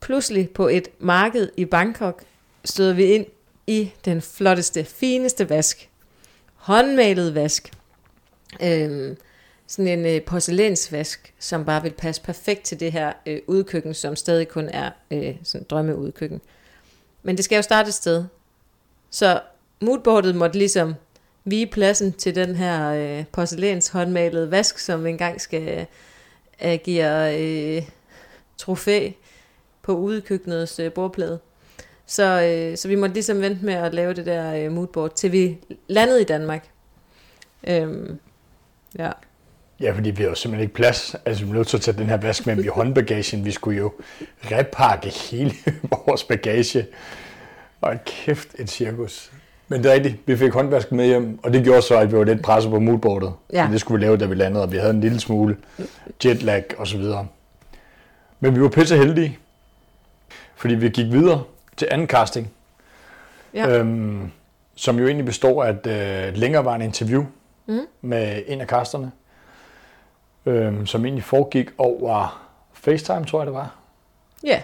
pludselig 0.00 0.50
på 0.50 0.68
et 0.68 0.88
marked 0.98 1.48
i 1.56 1.64
Bangkok 1.64 2.22
støder 2.64 2.94
vi 2.94 3.04
ind 3.04 3.26
i 3.66 3.92
den 4.04 4.22
flotteste, 4.22 4.84
fineste 4.84 5.50
vask. 5.50 5.89
Håndmalet 6.60 7.34
vask. 7.34 7.72
Øhm, 8.62 9.16
sådan 9.66 9.98
en 9.98 10.06
øh, 10.06 10.22
porcelænsvask, 10.22 11.34
som 11.38 11.64
bare 11.64 11.82
vil 11.82 11.92
passe 11.92 12.22
perfekt 12.22 12.62
til 12.62 12.80
det 12.80 12.92
her 12.92 13.12
øh, 13.26 13.40
udkøkken, 13.46 13.94
som 13.94 14.16
stadig 14.16 14.48
kun 14.48 14.68
er 14.68 14.90
øh, 15.10 15.36
sådan 15.42 15.66
drømmeudkøkken. 15.70 16.40
Men 17.22 17.36
det 17.36 17.44
skal 17.44 17.56
jo 17.56 17.62
starte 17.62 17.88
et 17.88 17.94
sted. 17.94 18.24
Så 19.10 19.40
moodboardet 19.80 20.36
måtte 20.36 20.58
ligesom 20.58 20.94
vige 21.44 21.66
pladsen 21.66 22.12
til 22.12 22.34
den 22.34 22.56
her 22.56 22.90
øh, 22.90 23.24
porcelæns 23.32 23.88
håndmalede 23.88 24.50
vask, 24.50 24.78
som 24.78 25.06
engang 25.06 25.40
skal 25.40 25.78
øh, 25.78 25.84
agere 26.58 27.40
øh, 27.40 27.82
trofæ 28.56 29.10
på 29.82 29.96
udekøkkenets 29.96 30.78
øh, 30.78 30.92
bordplade. 30.92 31.38
Så, 32.10 32.42
øh, 32.42 32.76
så 32.76 32.88
vi 32.88 32.94
måtte 32.94 33.14
ligesom 33.14 33.40
vente 33.40 33.64
med 33.64 33.74
at 33.74 33.94
lave 33.94 34.14
det 34.14 34.26
der 34.26 34.54
øh, 34.54 34.72
moodboard, 34.72 35.14
til 35.14 35.32
vi 35.32 35.58
landede 35.88 36.20
i 36.20 36.24
Danmark. 36.24 36.68
Øhm, 37.68 38.18
ja. 38.98 39.10
Ja, 39.80 39.92
fordi 39.92 40.10
vi 40.10 40.22
har 40.22 40.28
jo 40.28 40.34
simpelthen 40.34 40.62
ikke 40.62 40.74
plads. 40.74 41.16
Altså, 41.24 41.44
vi 41.44 41.50
er 41.50 41.54
nødt 41.54 41.68
til 41.68 41.76
at 41.76 41.80
tage 41.80 41.96
den 41.98 42.06
her 42.06 42.16
vask 42.16 42.46
med 42.46 42.64
i 42.64 42.66
håndbagagen. 42.66 43.44
Vi 43.44 43.50
skulle 43.50 43.78
jo 43.78 43.92
repakke 44.52 45.08
hele 45.08 45.52
vores 46.06 46.24
bagage. 46.24 46.86
Og 47.80 47.94
kæft, 48.04 48.48
et 48.58 48.70
cirkus. 48.70 49.32
Men 49.68 49.82
det 49.82 49.90
er 49.90 49.94
rigtigt, 49.94 50.16
vi 50.26 50.36
fik 50.36 50.52
håndvasken 50.52 50.96
med 50.96 51.06
hjem, 51.06 51.38
og 51.42 51.52
det 51.52 51.64
gjorde 51.64 51.82
så, 51.82 51.98
at 51.98 52.12
vi 52.12 52.16
var 52.16 52.24
lidt 52.24 52.42
presset 52.42 52.70
på 52.70 52.78
moodboardet. 52.78 53.32
Ja. 53.52 53.68
Det 53.72 53.80
skulle 53.80 54.00
vi 54.00 54.06
lave, 54.06 54.16
da 54.16 54.26
vi 54.26 54.34
landede, 54.34 54.64
og 54.64 54.72
vi 54.72 54.76
havde 54.76 54.90
en 54.90 55.00
lille 55.00 55.20
smule 55.20 55.56
jetlag 56.24 56.64
og 56.78 56.86
så 56.86 56.98
videre. 56.98 57.26
Men 58.40 58.56
vi 58.56 58.62
var 58.62 58.68
pisse 58.68 58.96
heldige, 58.96 59.38
fordi 60.56 60.74
vi 60.74 60.88
gik 60.88 61.12
videre 61.12 61.42
til 61.80 61.88
anden 61.90 62.06
casting, 62.08 62.50
Ja. 63.54 63.68
øhm, 63.78 64.30
som 64.76 64.98
jo 64.98 65.06
egentlig 65.06 65.26
består 65.26 65.64
af 65.64 65.70
et 65.70 65.86
øh, 65.86 66.34
længerevarende 66.36 66.86
interview 66.86 67.24
Mm. 67.66 67.80
med 68.00 68.42
en 68.46 68.60
af 68.60 68.66
casterne, 68.66 69.12
øhm, 70.46 70.86
som 70.86 71.04
egentlig 71.04 71.24
foregik 71.24 71.70
over 71.78 72.46
FaceTime, 72.72 73.24
tror 73.24 73.40
jeg 73.40 73.46
det 73.46 73.54
var. 73.54 73.74
Ja, 74.44 74.56
et 74.56 74.62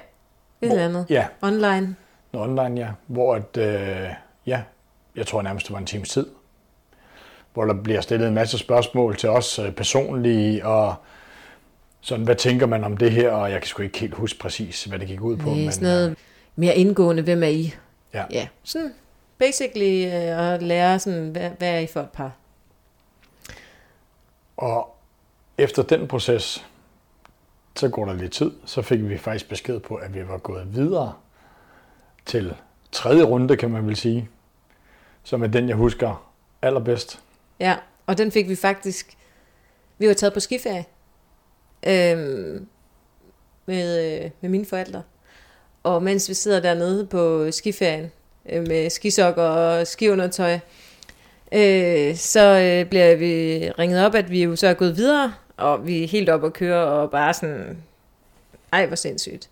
Hvor- 0.58 0.68
eller 0.70 0.84
andet. 0.84 1.06
Ja, 1.10 1.26
Online. 1.42 1.96
noget 2.32 2.48
online, 2.50 2.80
ja. 2.80 2.88
Hvor 3.06 3.34
at, 3.34 3.56
øh, 3.56 4.08
ja, 4.46 4.62
jeg 5.16 5.26
tror 5.26 5.42
nærmest, 5.42 5.66
det 5.66 5.72
var 5.72 5.78
en 5.78 5.86
times 5.86 6.08
tid. 6.08 6.26
Hvor 7.54 7.64
der 7.64 7.74
bliver 7.74 8.00
stillet 8.00 8.28
en 8.28 8.34
masse 8.34 8.58
spørgsmål 8.58 9.16
til 9.16 9.28
os 9.28 9.58
øh, 9.58 9.72
personlige, 9.72 10.66
og 10.66 10.94
sådan, 12.00 12.24
hvad 12.24 12.34
tænker 12.36 12.66
man 12.66 12.84
om 12.84 12.96
det 12.96 13.10
her? 13.12 13.30
Og 13.30 13.50
jeg 13.50 13.60
kan 13.60 13.68
sgu 13.68 13.82
ikke 13.82 13.98
helt 13.98 14.14
huske 14.14 14.38
præcis, 14.38 14.84
hvad 14.84 14.98
det 14.98 15.08
gik 15.08 15.20
ud 15.20 15.36
på. 15.36 15.50
Det 15.50 15.66
er 15.66 15.70
sådan 15.70 15.88
noget 15.88 16.18
mere 16.56 16.76
indgående, 16.76 17.22
hvem 17.22 17.42
er 17.42 17.48
I? 17.48 17.74
Ja. 18.14 18.24
ja. 18.30 18.48
Sådan 18.62 18.94
basically 19.38 20.06
øh, 20.06 20.52
at 20.52 20.62
lære, 20.62 20.98
sådan, 20.98 21.28
hvad, 21.28 21.50
hvad 21.50 21.74
er 21.74 21.78
I 21.78 21.86
for 21.86 22.00
et 22.00 22.10
par? 22.10 22.32
Og 24.56 24.96
efter 25.58 25.82
den 25.82 26.08
proces, 26.08 26.66
så 27.76 27.88
går 27.88 28.04
der 28.04 28.12
lidt 28.12 28.32
tid, 28.32 28.50
så 28.64 28.82
fik 28.82 29.08
vi 29.08 29.18
faktisk 29.18 29.48
besked 29.48 29.80
på, 29.80 29.94
at 29.94 30.14
vi 30.14 30.28
var 30.28 30.38
gået 30.38 30.74
videre 30.74 31.14
til 32.26 32.54
tredje 32.92 33.22
runde, 33.22 33.56
kan 33.56 33.70
man 33.70 33.86
vel 33.86 33.96
sige, 33.96 34.28
som 35.22 35.42
er 35.42 35.46
den, 35.46 35.68
jeg 35.68 35.76
husker 35.76 36.32
allerbedst. 36.62 37.22
Ja, 37.60 37.76
og 38.06 38.18
den 38.18 38.32
fik 38.32 38.48
vi 38.48 38.56
faktisk... 38.56 39.18
Vi 39.98 40.08
var 40.08 40.14
taget 40.14 40.34
på 40.34 40.40
skiferie 40.40 40.84
øhm, 41.86 42.68
med, 43.66 44.14
øh, 44.24 44.30
med 44.40 44.50
mine 44.50 44.66
forældre. 44.66 45.02
Og 45.86 46.02
mens 46.02 46.28
vi 46.28 46.34
sidder 46.34 46.60
dernede 46.60 47.06
på 47.06 47.50
skiferien 47.50 48.12
øh, 48.48 48.66
med 48.66 48.90
skisokker 48.90 49.42
og 49.42 49.86
skiundertøj, 49.86 50.58
øh, 51.52 52.16
så 52.16 52.40
øh, 52.40 52.90
bliver 52.90 53.16
vi 53.16 53.70
ringet 53.78 54.06
op, 54.06 54.14
at 54.14 54.30
vi 54.30 54.42
jo 54.42 54.56
så 54.56 54.66
er 54.66 54.74
gået 54.74 54.96
videre, 54.96 55.34
og 55.56 55.86
vi 55.86 56.04
er 56.04 56.08
helt 56.08 56.28
op 56.28 56.44
at 56.44 56.52
køre 56.52 56.86
og 56.86 57.10
bare 57.10 57.34
sådan, 57.34 57.76
ej 58.72 58.86
hvor 58.86 58.96
sindssygt. 58.96 59.50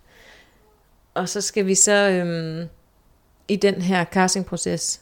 Og 1.13 1.29
så 1.29 1.41
skal 1.41 1.65
vi 1.65 1.75
så 1.75 2.09
øhm, 2.09 2.69
i 3.47 3.55
den 3.55 3.81
her 3.81 4.05
castingproces 4.05 5.01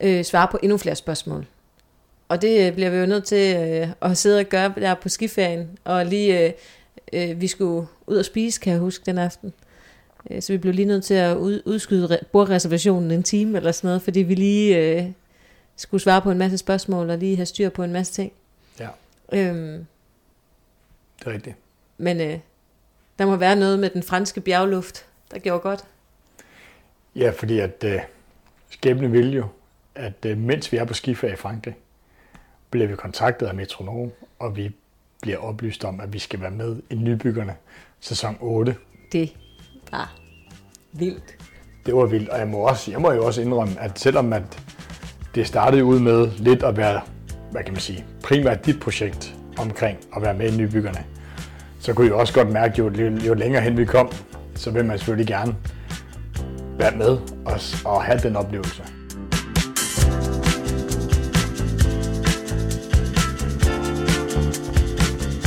øh, 0.00 0.24
svare 0.24 0.48
på 0.50 0.58
endnu 0.62 0.78
flere 0.78 0.96
spørgsmål. 0.96 1.46
Og 2.28 2.42
det 2.42 2.66
øh, 2.66 2.74
bliver 2.74 2.90
vi 2.90 2.96
jo 2.96 3.06
nødt 3.06 3.24
til 3.24 3.56
øh, 3.56 3.88
at 4.10 4.18
sidde 4.18 4.40
og 4.40 4.46
gøre 4.46 4.72
der 4.76 4.94
på 4.94 5.08
skiferien. 5.08 5.78
Og 5.84 6.06
lige, 6.06 6.46
øh, 6.46 6.52
øh, 7.12 7.40
vi 7.40 7.46
skulle 7.46 7.88
ud 8.06 8.16
og 8.16 8.24
spise, 8.24 8.60
kan 8.60 8.72
jeg 8.72 8.80
huske, 8.80 9.02
den 9.06 9.18
aften. 9.18 9.48
Øh, 9.48 9.71
så 10.40 10.52
vi 10.52 10.58
blev 10.58 10.74
lige 10.74 10.86
nødt 10.86 11.04
til 11.04 11.14
at 11.14 11.36
ud, 11.36 11.62
udskyde 11.66 12.16
re- 12.16 12.24
bordreservationen 12.32 13.10
en 13.10 13.22
time 13.22 13.58
eller 13.58 13.72
sådan 13.72 13.88
noget, 13.88 14.02
fordi 14.02 14.20
vi 14.20 14.34
lige 14.34 14.78
øh, 14.78 15.04
skulle 15.76 16.00
svare 16.02 16.22
på 16.22 16.30
en 16.30 16.38
masse 16.38 16.58
spørgsmål 16.58 17.10
og 17.10 17.18
lige 17.18 17.36
have 17.36 17.46
styr 17.46 17.68
på 17.68 17.82
en 17.82 17.92
masse 17.92 18.12
ting. 18.12 18.32
Ja. 18.80 18.88
Øhm, 19.32 19.86
Det 21.18 21.26
er 21.26 21.32
rigtigt. 21.32 21.56
men 21.98 22.20
øh, 22.20 22.38
der 23.18 23.26
må 23.26 23.36
være 23.36 23.56
noget 23.56 23.78
med 23.78 23.90
den 23.90 24.02
franske 24.02 24.40
bjergluft, 24.40 25.04
der 25.30 25.38
gjorde 25.38 25.60
godt. 25.60 25.84
Ja, 27.16 27.30
fordi 27.30 27.58
at 27.58 27.84
øh, 27.84 28.00
skæbne 28.70 29.10
vil 29.10 29.32
jo, 29.34 29.46
at 29.94 30.24
øh, 30.26 30.38
mens 30.38 30.72
vi 30.72 30.76
er 30.76 30.84
på 30.84 30.94
skiferie 30.94 31.32
i 31.32 31.36
Frankrig, 31.36 31.74
bliver 32.70 32.86
vi 32.86 32.96
kontaktet 32.96 33.46
af 33.46 33.54
Metronom, 33.54 34.10
og 34.38 34.56
vi 34.56 34.70
bliver 35.22 35.38
oplyst 35.38 35.84
om, 35.84 36.00
at 36.00 36.12
vi 36.12 36.18
skal 36.18 36.40
være 36.40 36.50
med 36.50 36.76
i 36.90 36.94
Nybyggerne 36.94 37.54
sæson 38.00 38.36
8. 38.40 38.76
Det 39.12 39.34
var 39.92 40.14
vildt. 40.92 41.36
Det 41.86 41.94
var 41.94 42.06
vildt, 42.06 42.28
og 42.28 42.38
jeg 42.38 42.48
må, 42.48 42.58
også, 42.58 42.90
jeg 42.90 43.00
må 43.00 43.12
jo 43.12 43.26
også 43.26 43.40
indrømme, 43.40 43.80
at 43.80 43.98
selvom 43.98 44.32
at 44.32 44.62
det 45.34 45.46
startede 45.46 45.84
ud 45.84 46.00
med 46.00 46.30
lidt 46.36 46.62
at 46.62 46.76
være, 46.76 47.00
hvad 47.50 47.64
kan 47.64 47.72
man 47.72 47.80
sige, 47.80 48.04
primært 48.24 48.66
dit 48.66 48.80
projekt 48.80 49.34
omkring 49.58 49.98
at 50.16 50.22
være 50.22 50.34
med 50.34 50.52
i 50.52 50.56
Nybyggerne, 50.56 51.04
så 51.80 51.92
kunne 51.94 52.06
jeg 52.06 52.14
også 52.14 52.34
godt 52.34 52.52
mærke, 52.52 52.74
jo, 52.78 52.90
jo, 52.90 53.10
jo 53.26 53.34
længere 53.34 53.62
hen 53.62 53.76
vi 53.76 53.84
kom, 53.84 54.12
så 54.54 54.70
vil 54.70 54.84
man 54.84 54.98
selvfølgelig 54.98 55.26
gerne 55.26 55.56
være 56.78 56.96
med 56.96 57.18
og, 57.44 57.60
og 57.84 58.02
have 58.02 58.18
den 58.18 58.36
oplevelse. 58.36 58.82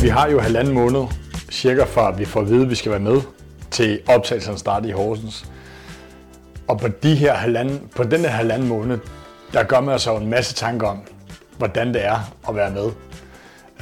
Vi 0.02 0.10
har 0.10 0.30
jo 0.32 0.40
halvanden 0.40 0.74
måned, 0.74 1.04
cirka 1.52 1.84
fra 1.84 2.12
vi 2.12 2.26
får 2.26 2.42
at 2.42 2.50
vide, 2.50 2.64
at 2.64 2.70
vi 2.70 2.76
skal 2.76 2.92
være 2.92 3.00
med, 3.00 3.22
til 3.76 4.00
optagelserne 4.08 4.58
startede 4.58 4.90
i 4.90 4.94
Horsens. 4.94 5.46
Og 6.68 6.80
på, 6.80 6.88
de 6.88 7.16
her 7.16 7.34
halvanden, 7.34 7.90
på 7.96 8.04
den 8.04 8.20
her 8.20 8.30
halvanden 8.30 8.68
måned, 8.68 9.00
der 9.54 9.64
gør 9.64 9.80
man 9.80 10.00
sig 10.00 10.16
en 10.16 10.30
masse 10.30 10.54
tanker 10.54 10.88
om, 10.88 11.02
hvordan 11.58 11.94
det 11.94 12.06
er 12.06 12.34
at 12.50 12.56
være 12.56 12.72
med. 12.72 12.92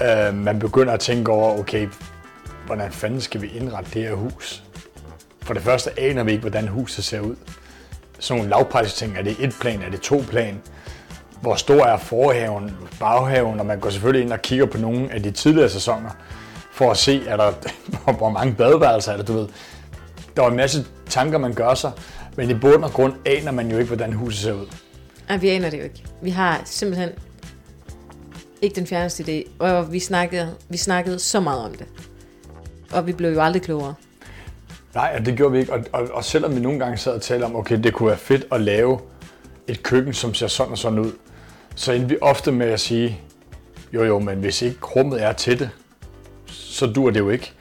Uh, 0.01 0.35
man 0.35 0.59
begynder 0.59 0.93
at 0.93 0.99
tænke 0.99 1.31
over, 1.31 1.59
okay, 1.59 1.87
hvordan 2.65 2.91
fanden 2.91 3.21
skal 3.21 3.41
vi 3.41 3.47
indrette 3.47 3.91
det 3.93 4.01
her 4.01 4.13
hus? 4.13 4.63
For 5.41 5.53
det 5.53 5.63
første 5.63 5.99
aner 5.99 6.23
vi 6.23 6.31
ikke, 6.31 6.41
hvordan 6.41 6.67
huset 6.67 7.05
ser 7.05 7.19
ud. 7.19 7.35
Sådan 8.19 8.37
nogle 8.37 8.49
lavpraktiske 8.49 8.97
ting, 8.97 9.17
er 9.17 9.21
det 9.21 9.35
et 9.39 9.55
plan, 9.61 9.81
er 9.81 9.89
det 9.89 10.01
to 10.01 10.23
plan? 10.29 10.61
Hvor 11.41 11.55
stor 11.55 11.85
er 11.85 11.97
forhaven, 11.97 12.77
baghaven, 12.99 13.59
og 13.59 13.65
man 13.65 13.79
går 13.79 13.89
selvfølgelig 13.89 14.23
ind 14.23 14.33
og 14.33 14.41
kigger 14.41 14.65
på 14.65 14.77
nogle 14.77 15.11
af 15.11 15.23
de 15.23 15.31
tidligere 15.31 15.69
sæsoner, 15.69 16.09
for 16.71 16.91
at 16.91 16.97
se, 16.97 17.27
er 17.27 17.37
der, 17.37 17.51
hvor 18.17 18.29
mange 18.29 18.53
badeværelser 18.53 19.11
er 19.11 19.17
der, 19.17 19.23
du 19.23 19.33
ved. 19.33 19.47
Der 20.35 20.43
er 20.43 20.47
en 20.47 20.55
masse 20.55 20.85
tanker, 21.09 21.37
man 21.37 21.53
gør 21.53 21.73
sig, 21.73 21.91
men 22.37 22.49
i 22.49 22.53
bund 22.53 22.83
og 22.83 22.91
grund 22.91 23.13
aner 23.25 23.51
man 23.51 23.71
jo 23.71 23.77
ikke, 23.77 23.87
hvordan 23.87 24.13
huset 24.13 24.41
ser 24.41 24.53
ud. 24.53 24.65
Ej, 25.29 25.37
vi 25.37 25.49
aner 25.49 25.69
det 25.69 25.77
jo 25.77 25.83
ikke. 25.83 26.03
Vi 26.21 26.29
har 26.29 26.61
simpelthen 26.65 27.09
ikke 28.61 28.75
den 28.75 28.87
fjerneste 28.87 29.23
idé. 29.23 29.49
Og 29.59 29.91
vi 29.91 29.99
snakkede, 29.99 30.55
vi 30.69 30.77
snakkede 30.77 31.19
så 31.19 31.39
meget 31.39 31.65
om 31.65 31.73
det. 31.73 31.85
Og 32.91 33.07
vi 33.07 33.13
blev 33.13 33.33
jo 33.33 33.41
aldrig 33.41 33.61
klogere. 33.61 33.93
Nej, 34.95 35.15
og 35.19 35.25
det 35.25 35.37
gjorde 35.37 35.51
vi 35.51 35.59
ikke. 35.59 35.73
Og, 35.73 35.83
og, 35.91 36.07
og 36.13 36.23
selvom 36.23 36.55
vi 36.55 36.59
nogle 36.59 36.79
gange 36.79 36.97
sad 36.97 37.13
og 37.13 37.21
talte 37.21 37.43
om, 37.43 37.55
okay, 37.55 37.83
det 37.83 37.93
kunne 37.93 38.07
være 38.07 38.17
fedt 38.17 38.45
at 38.51 38.61
lave 38.61 38.99
et 39.67 39.83
køkken, 39.83 40.13
som 40.13 40.33
ser 40.33 40.47
sådan 40.47 40.71
og 40.71 40.77
sådan 40.77 40.99
ud, 40.99 41.11
så 41.75 41.91
endte 41.91 42.09
vi 42.09 42.17
ofte 42.21 42.51
med 42.51 42.67
at 42.67 42.79
sige, 42.79 43.19
jo 43.93 44.03
jo, 44.03 44.19
men 44.19 44.39
hvis 44.39 44.61
ikke 44.61 44.85
rummet 44.85 45.23
er 45.23 45.33
til 45.33 45.59
det, 45.59 45.69
så 46.45 46.87
dur 46.87 47.09
det 47.09 47.19
jo 47.19 47.29
ikke. 47.29 47.53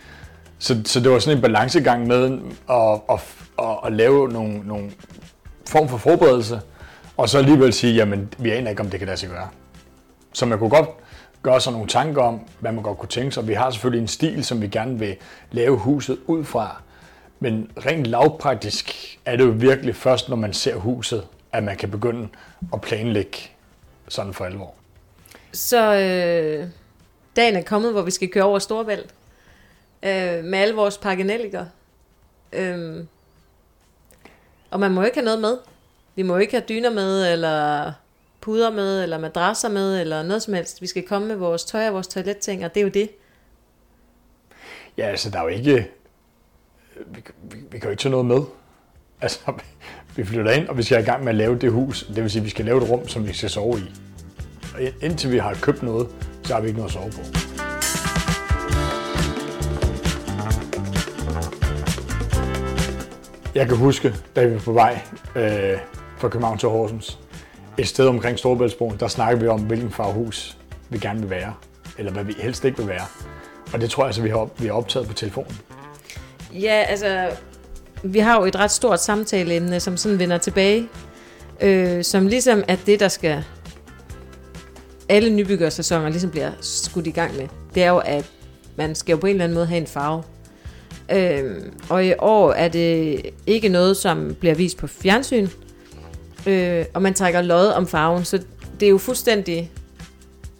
Så, 0.63 0.83
så 0.85 1.01
det 1.01 1.11
var 1.11 1.19
sådan 1.19 1.39
en 1.39 1.43
balancegang 1.43 2.07
med 2.07 2.39
at, 2.71 3.01
at, 3.11 3.21
at, 3.59 3.79
at 3.87 3.93
lave 3.93 4.29
nogle, 4.29 4.59
nogle 4.65 4.93
form 5.69 5.89
for 5.89 5.97
forberedelse, 5.97 6.61
og 7.17 7.29
så 7.29 7.39
alligevel 7.39 7.73
sige, 7.73 7.95
jamen, 7.95 8.35
vi 8.39 8.51
aner 8.51 8.71
ikke, 8.71 8.83
om 8.83 8.91
det 8.91 9.01
kan 9.01 9.07
lade 9.07 9.17
sig 9.17 9.29
gøre. 9.29 9.49
Så 10.33 10.47
man 10.47 10.59
kunne 10.59 10.71
godt 10.71 10.89
gøre 11.43 11.61
sig 11.61 11.73
nogle 11.73 11.89
tanker 11.89 12.23
om, 12.23 12.41
hvad 12.61 12.73
man 12.73 12.83
godt 12.83 12.99
kunne 12.99 13.09
tænke 13.09 13.33
sig. 13.33 13.49
Vi 13.49 13.55
har 13.55 13.71
selvfølgelig 13.71 14.03
en 14.03 14.09
stil, 14.09 14.45
som 14.45 14.63
vi 14.63 14.69
gerne 14.69 14.99
vil 14.99 15.17
lave 15.51 15.77
huset 15.77 16.19
ud 16.27 16.45
fra. 16.45 16.83
Men 17.41 17.71
rent 17.87 18.07
lavpraktisk 18.07 19.19
er 19.25 19.37
det 19.37 19.45
jo 19.45 19.51
virkelig 19.57 19.97
først, 19.97 20.29
når 20.29 20.37
man 20.37 20.53
ser 20.53 20.77
huset, 20.77 21.27
at 21.53 21.63
man 21.63 21.77
kan 21.77 21.91
begynde 21.91 22.29
at 22.73 22.81
planlægge 22.81 23.39
sådan 24.09 24.35
for 24.35 24.45
alvor. 24.45 24.75
Så 25.53 25.95
øh, 25.95 26.67
dagen 27.37 27.57
er 27.57 27.63
kommet, 27.63 27.93
hvor 27.93 28.03
vi 28.03 28.11
skal 28.11 28.29
køre 28.29 28.45
over 28.45 28.59
Storbælt 28.59 29.15
øh, 30.03 30.45
med 30.45 30.59
alle 30.59 30.75
vores 30.75 30.99
pakkenelliker. 30.99 31.67
Øhm, 32.53 33.09
og 34.71 34.81
man 34.81 34.91
må 34.91 35.01
jo 35.01 35.05
ikke 35.07 35.17
have 35.17 35.25
noget 35.25 35.41
med. 35.41 35.59
Vi 36.15 36.23
må 36.23 36.35
jo 36.35 36.39
ikke 36.39 36.53
have 36.53 36.65
dyner 36.69 36.91
med, 36.91 37.33
eller 37.33 37.93
puder 38.41 38.71
med, 38.71 39.03
eller 39.03 39.19
madrasser 39.19 39.69
med, 39.69 40.01
eller 40.01 40.23
noget 40.23 40.43
som 40.43 40.55
helst. 40.55 40.83
Vi 40.83 40.87
skal 40.87 41.03
komme 41.03 41.29
med 41.29 41.37
vores 41.37 41.65
tøj 41.65 41.87
og 41.87 41.95
vores 41.95 42.09
toiletting, 42.09 42.65
og 42.65 42.75
det 42.75 42.81
er 42.81 42.85
jo 42.85 42.91
det. 42.91 43.11
Ja, 44.99 45.07
altså 45.07 45.31
der 45.31 45.39
er 45.39 45.43
jo 45.43 45.49
ikke... 45.49 45.91
Vi, 47.07 47.23
vi, 47.43 47.59
vi 47.71 47.79
kan 47.79 47.83
jo 47.83 47.91
ikke 47.91 48.01
tage 48.01 48.11
noget 48.11 48.27
med. 48.27 48.41
Altså, 49.21 49.39
vi 50.17 50.25
flytter 50.25 50.53
ind, 50.53 50.69
og 50.69 50.79
vi 50.79 50.83
skal 50.83 51.03
i 51.03 51.05
gang 51.05 51.25
med 51.25 51.29
at 51.29 51.37
lave 51.37 51.59
det 51.59 51.73
hus. 51.73 52.03
Det 52.03 52.23
vil 52.23 52.31
sige, 52.31 52.41
at 52.41 52.45
vi 52.45 52.51
skal 52.51 52.65
lave 52.65 52.83
et 52.83 52.91
rum, 52.91 53.09
som 53.09 53.27
vi 53.29 53.33
skal 53.33 53.51
sove 53.51 53.79
i. 53.79 53.83
Og 54.75 54.81
indtil 55.03 55.33
vi 55.33 55.39
har 55.39 55.55
købt 55.55 55.83
noget, 55.83 56.09
så 56.45 56.55
har 56.55 56.61
vi 56.61 56.69
ikke 56.69 56.81
noget 56.81 56.91
at 56.91 56.95
sove 56.95 57.11
på. 57.11 57.52
Jeg 63.55 63.69
kan 63.69 63.77
huske, 63.77 64.15
da 64.37 64.45
vi 64.45 64.55
var 64.55 64.61
på 64.61 64.73
vej 64.73 65.01
øh, 65.37 65.79
fra 66.19 66.29
København 66.29 66.59
til 66.59 66.69
Horsens, 66.69 67.19
et 67.79 67.89
sted 67.89 68.07
omkring 68.07 68.39
Storebæltsbroen, 68.39 68.97
der 69.01 69.09
snakkede 69.09 69.43
vi 69.43 69.49
om, 69.49 69.61
hvilken 69.61 69.91
farvehus 69.91 70.59
vi 70.91 70.99
gerne 70.99 71.21
vil 71.21 71.31
være, 71.31 71.55
eller 71.99 72.13
hvad 72.13 72.25
vi 72.25 72.35
helst 72.39 72.65
ikke 72.65 72.79
vil 72.79 72.89
være. 72.89 73.07
Og 73.73 73.81
det 73.81 73.91
tror 73.91 74.03
jeg, 74.03 74.07
altså, 74.07 74.23
vi 74.23 74.29
har, 74.29 74.49
vi 74.59 74.67
har 74.67 74.73
optaget 74.73 75.09
på 75.09 75.15
telefonen. 75.15 75.59
Ja, 76.53 76.85
altså, 76.89 77.31
vi 78.03 78.19
har 78.19 78.41
jo 78.41 78.45
et 78.45 78.57
ret 78.57 78.71
stort 78.71 79.01
samtaleemne, 79.01 79.81
som 79.81 79.97
sådan 79.97 80.19
vender 80.19 80.39
tilbage, 80.39 80.89
øh, 81.61 82.05
som 82.05 82.27
ligesom 82.27 82.65
er 82.69 82.77
det, 82.87 83.01
der 83.01 83.09
skal 83.09 83.45
alle 85.09 85.31
nybyggersæsoner 85.31 86.09
ligesom 86.09 86.31
bliver 86.31 86.51
skudt 86.61 87.07
i 87.07 87.11
gang 87.11 87.37
med. 87.37 87.49
Det 87.75 87.83
er 87.83 87.89
jo, 87.89 87.99
at 87.99 88.31
man 88.77 88.95
skal 88.95 89.13
jo 89.13 89.19
på 89.19 89.27
en 89.27 89.31
eller 89.31 89.45
anden 89.45 89.55
måde 89.55 89.67
have 89.67 89.81
en 89.81 89.87
farve. 89.87 90.23
Øh, 91.11 91.63
og 91.89 92.07
i 92.07 92.13
år 92.19 92.53
er 92.53 92.69
det 92.69 93.21
ikke 93.47 93.69
noget, 93.69 93.97
som 93.97 94.37
bliver 94.41 94.55
vist 94.55 94.79
på 94.79 94.87
fjernsyn, 94.87 95.49
øh, 96.47 96.85
og 96.95 97.03
man 97.03 97.15
trækker 97.15 97.43
lod 97.43 97.67
om 97.67 97.87
farven, 97.87 98.25
så 98.25 98.43
det 98.81 98.87
er 98.87 98.91
jo 98.91 98.99
fuldstændig... 98.99 99.71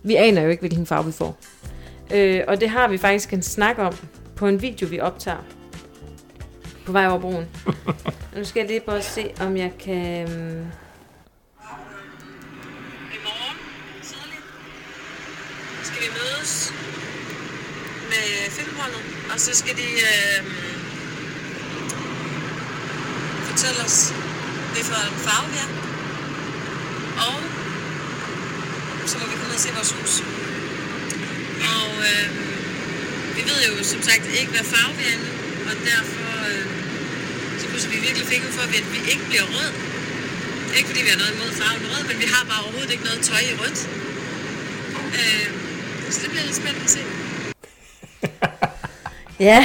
Vi 0.03 0.15
aner 0.15 0.43
jo 0.43 0.49
ikke, 0.49 0.61
hvilken 0.61 0.87
farve 0.87 1.07
vi 1.07 1.13
får. 1.13 1.39
Øh, 2.15 2.41
og 2.49 2.61
det 2.61 2.71
har 2.71 2.89
vi 2.89 2.99
faktisk 2.99 3.33
en 3.33 3.43
snak 3.43 3.79
om 3.79 3.95
på 4.37 4.47
en 4.47 4.63
video, 4.63 4.89
vi 4.89 5.01
optager 5.01 5.45
på 6.87 6.93
vej 6.93 7.07
over 7.07 7.19
broen. 7.21 7.47
nu 8.37 8.45
skal 8.45 8.61
jeg 8.61 8.69
lige 8.69 8.81
prøve 8.81 8.99
at 8.99 9.05
se, 9.05 9.31
om 9.41 9.57
jeg 9.57 9.73
kan... 9.79 10.23
øhm, 10.23 10.67
I 13.13 13.19
morgen, 13.25 13.59
tidligt, 14.03 14.45
skal 15.83 16.03
vi 16.03 16.09
mødes 16.19 16.73
med 18.09 18.51
filmholdet, 18.51 19.12
og 19.33 19.41
så 19.41 19.51
skal 19.55 19.77
de 19.77 19.89
øh, 20.11 20.41
fortælle 23.49 23.81
os, 23.87 23.97
hvad 24.73 24.85
for 24.85 24.99
en 25.13 25.19
farve 25.27 25.49
vi 25.53 25.59
er. 25.65 25.71
Og 27.27 27.37
så 29.11 29.15
må 29.19 29.25
vi 29.31 29.35
komme 29.39 29.49
ned 29.49 29.55
og 29.55 29.65
se 29.67 29.71
vores 29.79 29.93
hus. 29.97 30.13
Og 31.75 31.89
øh, 32.09 32.27
vi 33.37 33.43
ved 33.51 33.59
jo 33.69 33.85
som 33.85 34.03
sagt 34.03 34.25
ikke, 34.41 34.51
hvad 34.55 34.65
farve 34.75 34.97
vi 34.99 35.05
er 35.09 35.13
endnu, 35.15 35.31
og 35.71 35.75
derfor 35.91 36.29
øh, 36.51 36.65
så 37.61 37.65
pludselig 37.69 37.97
vi 37.97 38.01
virkelig 38.07 38.27
fik 38.27 38.43
for, 38.57 38.63
at 38.63 38.73
vi 38.95 39.01
ikke 39.13 39.25
bliver 39.29 39.47
rød. 39.57 39.73
Ikke 40.77 40.89
fordi 40.89 41.03
vi 41.03 41.09
har 41.09 41.19
noget 41.23 41.35
imod 41.37 41.51
farven 41.61 41.87
rød, 41.93 42.05
men 42.11 42.19
vi 42.19 42.29
har 42.35 42.45
bare 42.51 42.63
overhovedet 42.65 42.93
ikke 42.95 43.05
noget 43.05 43.21
tøj 43.21 43.43
i 43.53 43.55
rødt. 43.61 43.81
Øh, 45.19 45.49
så 46.11 46.21
det 46.23 46.31
bliver 46.31 46.45
lidt 46.45 46.57
spændende 46.57 46.85
at 46.85 46.91
se. 46.91 47.12
Ja. 49.43 49.65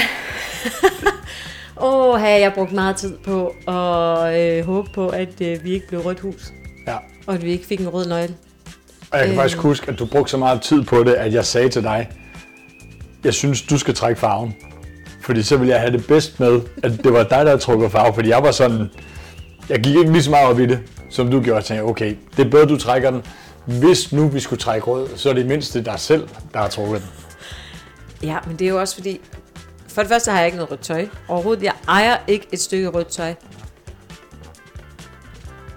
Åh, 1.82 2.10
oh, 2.16 2.22
jeg 2.22 2.44
har 2.44 2.56
brugt 2.56 2.72
meget 2.72 2.96
tid 2.96 3.18
på 3.18 3.48
at 3.68 4.40
øh, 4.42 4.66
håbe 4.66 4.90
på, 4.94 5.10
at 5.10 5.42
øh, 5.42 5.64
vi 5.64 5.72
ikke 5.74 5.88
blev 5.88 6.02
rødt 6.02 6.20
hus, 6.20 6.54
Ja. 6.88 6.96
og 7.28 7.34
at 7.36 7.44
vi 7.46 7.52
ikke 7.52 7.66
fik 7.66 7.80
en 7.82 7.90
rød 7.90 8.08
nøgle. 8.08 8.36
Og 9.12 9.18
jeg 9.18 9.26
kan 9.26 9.30
Øh. 9.36 9.36
faktisk 9.42 9.58
huske, 9.58 9.92
at 9.92 10.00
du 10.00 10.06
brugte 10.06 10.32
så 10.32 10.38
meget 10.38 10.62
tid 10.62 10.84
på 10.84 11.04
det, 11.04 11.14
at 11.14 11.34
jeg 11.34 11.46
sagde 11.46 11.70
til 11.70 11.84
dig, 11.84 12.10
jeg 13.24 13.34
synes, 13.34 13.62
du 13.62 13.78
skal 13.78 13.94
trække 13.96 14.20
farven. 14.20 14.56
Fordi 15.22 15.44
så 15.44 15.58
ville 15.58 15.74
jeg 15.74 15.80
have 15.82 15.92
det 15.94 16.08
bedst 16.08 16.40
med, 16.40 16.62
at 16.84 16.92
det 17.04 17.14
var 17.14 17.20
dig, 17.24 17.30
der 17.30 17.46
havde 17.46 17.58
trukket 17.58 17.92
farve. 17.92 18.14
Fordi 18.14 18.30
jeg 18.30 18.44
var 18.44 18.52
sådan, 18.52 18.90
jeg 19.70 19.80
gik 19.80 19.96
ikke 19.96 20.12
lige 20.12 20.24
så 20.24 20.30
meget 20.32 20.48
op 20.48 20.60
i 20.60 20.66
det, 20.66 20.80
som 21.10 21.32
du 21.32 21.42
gjorde. 21.42 21.56
Jeg 21.58 21.66
tænkte, 21.66 21.84
okay, 21.84 22.16
det 22.38 22.46
er 22.46 22.50
bedre, 22.50 22.66
du 22.66 22.78
trækker 22.78 23.12
den. 23.12 23.22
Hvis 23.66 24.12
nu 24.14 24.28
vi 24.28 24.40
skulle 24.40 24.60
trække 24.60 24.88
rød, 24.88 25.08
så 25.16 25.30
er 25.30 25.34
det 25.34 25.46
mindste 25.46 25.84
dig 25.84 26.00
selv, 26.00 26.28
der 26.54 26.60
har 26.60 26.68
trukket 26.68 27.02
den. 27.02 27.10
Ja, 28.30 28.38
men 28.48 28.56
det 28.60 28.66
er 28.66 28.70
jo 28.70 28.80
også 28.80 28.96
fordi... 28.96 29.20
For 29.98 30.02
det 30.02 30.10
første 30.10 30.32
har 30.32 30.38
jeg 30.38 30.46
ikke 30.46 30.58
noget 30.58 30.72
rødt 30.72 30.82
tøj. 30.82 31.08
Overhovedet, 31.28 31.64
jeg 31.64 31.74
ejer 31.88 32.18
ikke 32.28 32.48
et 32.52 32.60
stykke 32.60 32.88
rødt 32.88 33.08
tøj. 33.08 33.34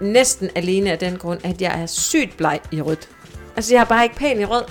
Næsten 0.00 0.50
alene 0.54 0.92
af 0.92 0.98
den 0.98 1.18
grund, 1.18 1.40
at 1.44 1.62
jeg 1.62 1.82
er 1.82 1.86
sygt 1.86 2.36
bleg 2.36 2.60
i 2.72 2.82
rødt. 2.82 3.08
Altså, 3.56 3.74
jeg 3.74 3.80
er 3.80 3.84
bare 3.84 4.04
ikke 4.04 4.16
pæn 4.16 4.40
i 4.40 4.44
rød. 4.44 4.64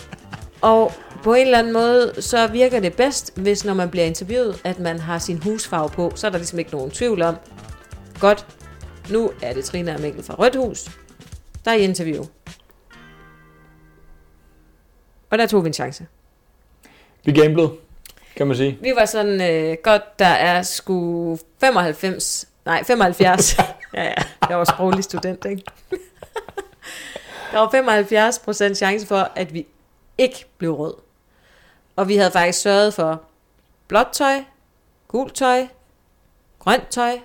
Og 0.61 0.91
på 1.23 1.33
en 1.33 1.45
eller 1.45 1.59
anden 1.59 1.73
måde, 1.73 2.21
så 2.21 2.47
virker 2.47 2.79
det 2.79 2.93
bedst, 2.93 3.37
hvis 3.37 3.65
når 3.65 3.73
man 3.73 3.89
bliver 3.89 4.05
interviewet, 4.05 4.61
at 4.63 4.79
man 4.79 4.99
har 4.99 5.19
sin 5.19 5.43
husfarve 5.43 5.89
på. 5.89 6.11
Så 6.15 6.27
er 6.27 6.31
der 6.31 6.37
ligesom 6.37 6.59
ikke 6.59 6.71
nogen 6.71 6.91
tvivl 6.91 7.21
om. 7.21 7.35
Godt, 8.19 8.47
nu 9.09 9.31
er 9.41 9.53
det 9.53 9.65
Trine 9.65 9.95
og 9.95 10.01
Mikkel 10.01 10.23
fra 10.23 10.35
Rødt 10.35 10.55
Hus. 10.55 10.85
Der 11.65 11.71
er 11.71 11.75
i 11.75 11.81
interview. 11.81 12.23
Og 15.29 15.37
der 15.37 15.47
tog 15.47 15.63
vi 15.63 15.67
en 15.67 15.73
chance. 15.73 16.07
Vi 17.25 17.31
gamblede, 17.31 17.71
kan 18.39 18.47
man 18.47 18.57
sige. 18.57 18.77
Vi 18.81 18.93
var 18.95 19.05
sådan, 19.05 19.41
øh, 19.41 19.77
godt, 19.83 20.19
der 20.19 20.25
er 20.25 20.61
sgu 20.61 21.37
95, 21.59 22.47
nej 22.65 22.83
75. 22.83 23.57
ja, 23.93 24.03
ja, 24.03 24.13
jeg 24.49 24.57
var 24.57 24.63
sproglig 24.63 25.03
student, 25.03 25.45
ikke? 25.45 25.63
der 27.51 27.59
var 27.59 27.69
75 27.69 28.39
procent 28.39 28.77
chance 28.77 29.07
for, 29.07 29.31
at 29.35 29.53
vi 29.53 29.67
ikke 30.17 30.45
blev 30.57 30.71
rød. 30.71 30.93
Og 31.95 32.07
vi 32.07 32.15
havde 32.15 32.31
faktisk 32.31 32.61
sørget 32.61 32.93
for 32.93 33.21
blåt 33.87 34.07
tøj, 34.13 34.43
gult 35.07 35.35
tøj, 35.35 35.67
grønt 36.59 36.87
tøj, 36.87 37.19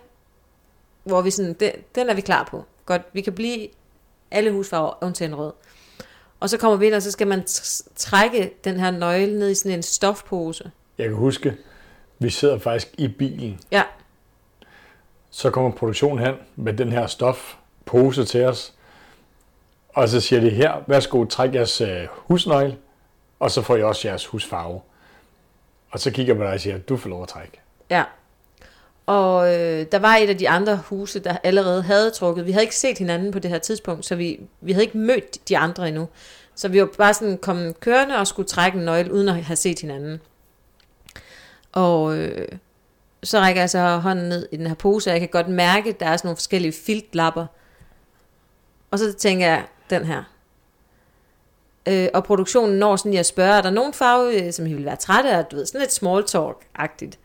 hvor 1.05 1.23
vi 1.23 1.31
sådan, 1.31 1.53
den, 1.53 1.73
den 1.95 2.09
er 2.09 2.15
vi 2.15 2.21
klar 2.21 2.45
på. 2.45 2.65
Godt, 2.87 3.03
vi 3.13 3.21
kan 3.21 3.33
blive 3.33 3.69
alle 4.31 4.53
husfarver, 4.53 5.05
undtagen 5.05 5.35
rød. 5.35 5.53
Og 6.41 6.51
så 6.51 6.59
kommer 6.59 6.77
vi 6.77 6.87
ind, 6.87 6.95
og 6.95 7.03
så 7.03 7.11
skal 7.11 7.27
man 7.27 7.41
tr- 7.41 7.89
trække 7.97 8.55
den 8.65 8.81
her 8.81 8.91
nøgle 8.91 9.39
ned 9.39 9.51
i 9.51 9.55
sådan 9.55 9.73
en 9.73 9.83
stofpose. 9.83 10.71
Jeg 10.99 11.07
kan 11.09 11.17
huske, 11.17 11.57
vi 12.19 12.31
sidder 12.31 12.59
faktisk 12.59 12.89
i 12.99 13.09
bilen. 13.09 13.61
Ja, 13.73 13.83
Så 15.31 15.51
kommer 15.51 15.71
produktionen 15.71 16.27
hen 16.27 16.35
med 16.57 16.73
den 16.73 16.93
her 16.93 17.07
stofpose 17.07 18.25
til 18.25 18.45
os. 18.45 18.73
Og 19.89 20.09
så 20.09 20.21
siger 20.21 20.41
de 20.41 20.51
her, 20.51 20.73
værsgo, 20.87 21.25
træk 21.25 21.55
jeres 21.55 21.81
øh, 21.81 22.07
husnøgle, 22.11 22.77
og 23.41 23.51
så 23.51 23.63
får 23.63 23.77
I 23.77 23.83
også 23.83 24.09
jeres 24.09 24.27
husfarve. 24.27 24.81
Og 25.91 26.01
så 26.01 26.11
kigger 26.11 26.35
på 26.35 26.43
dig 26.43 26.53
og 26.53 26.61
siger, 26.61 26.79
du 26.79 26.97
får 26.97 27.09
lov 27.11 27.23
at 27.23 27.29
trække. 27.29 27.61
Ja. 27.91 28.05
Og 29.07 29.55
øh, 29.55 29.87
der 29.93 29.99
var 29.99 30.17
et 30.17 30.29
af 30.29 30.39
de 30.39 30.49
andre 30.49 30.81
huse, 30.89 31.19
der 31.21 31.37
allerede 31.43 31.83
havde 31.83 32.11
trukket. 32.11 32.47
Vi 32.47 32.53
havde 32.53 32.65
ikke 32.65 32.77
set 32.77 32.99
hinanden 32.99 33.33
på 33.33 33.39
det 33.39 33.51
her 33.51 33.59
tidspunkt, 33.59 34.07
så 34.07 34.17
vi, 34.17 34.41
vi 34.61 34.73
havde 34.73 34.85
ikke 34.85 34.99
mødt 34.99 35.49
de 35.49 35.59
andre 35.59 35.89
endnu. 35.89 36.09
Så 36.55 36.69
vi 36.69 36.81
var 36.81 36.89
bare 36.99 37.15
sådan 37.15 37.39
kommet 37.39 37.81
kørende 37.81 38.17
og 38.17 38.27
skulle 38.27 38.49
trække 38.49 38.79
en 38.79 38.85
nøgle, 38.85 39.13
uden 39.13 39.29
at 39.29 39.45
have 39.45 39.57
set 39.57 39.81
hinanden. 39.81 40.21
Og 41.75 42.17
øh, 42.17 42.49
så 43.23 43.41
rækker 43.41 43.63
jeg 43.63 43.71
så 43.71 43.97
hånden 43.97 44.29
ned 44.29 44.49
i 44.53 44.57
den 44.57 44.67
her 44.67 44.75
pose, 44.75 45.11
og 45.11 45.13
jeg 45.13 45.21
kan 45.21 45.29
godt 45.29 45.49
mærke, 45.49 45.91
at 45.91 46.01
der 46.01 46.07
er 46.07 46.17
sådan 46.17 46.29
nogle 46.29 46.37
forskellige 46.37 46.73
filtlapper. 46.73 47.47
Og 48.91 48.99
så 48.99 49.13
tænker 49.13 49.47
jeg, 49.47 49.65
den 49.91 50.05
her. 50.05 50.23
Øh, 51.89 52.09
og 52.15 52.25
produktionen 52.25 52.79
når 52.79 52.97
sådan 52.97 53.11
lige 53.11 53.21
at 53.21 53.27
spørge, 53.27 53.55
er 53.55 53.63
der 53.63 53.71
nogen 53.71 53.93
farve, 53.93 54.43
øh, 54.43 54.53
som 54.53 54.67
I 54.67 54.75
vil 54.75 54.85
være 54.85 54.97
trætte 54.97 55.31
af? 55.31 55.45
Du 55.45 55.57
ved, 55.57 55.67
sådan 55.67 55.81
lidt 55.81 55.93
small 55.93 56.25
talk-agtigt. 56.25 57.19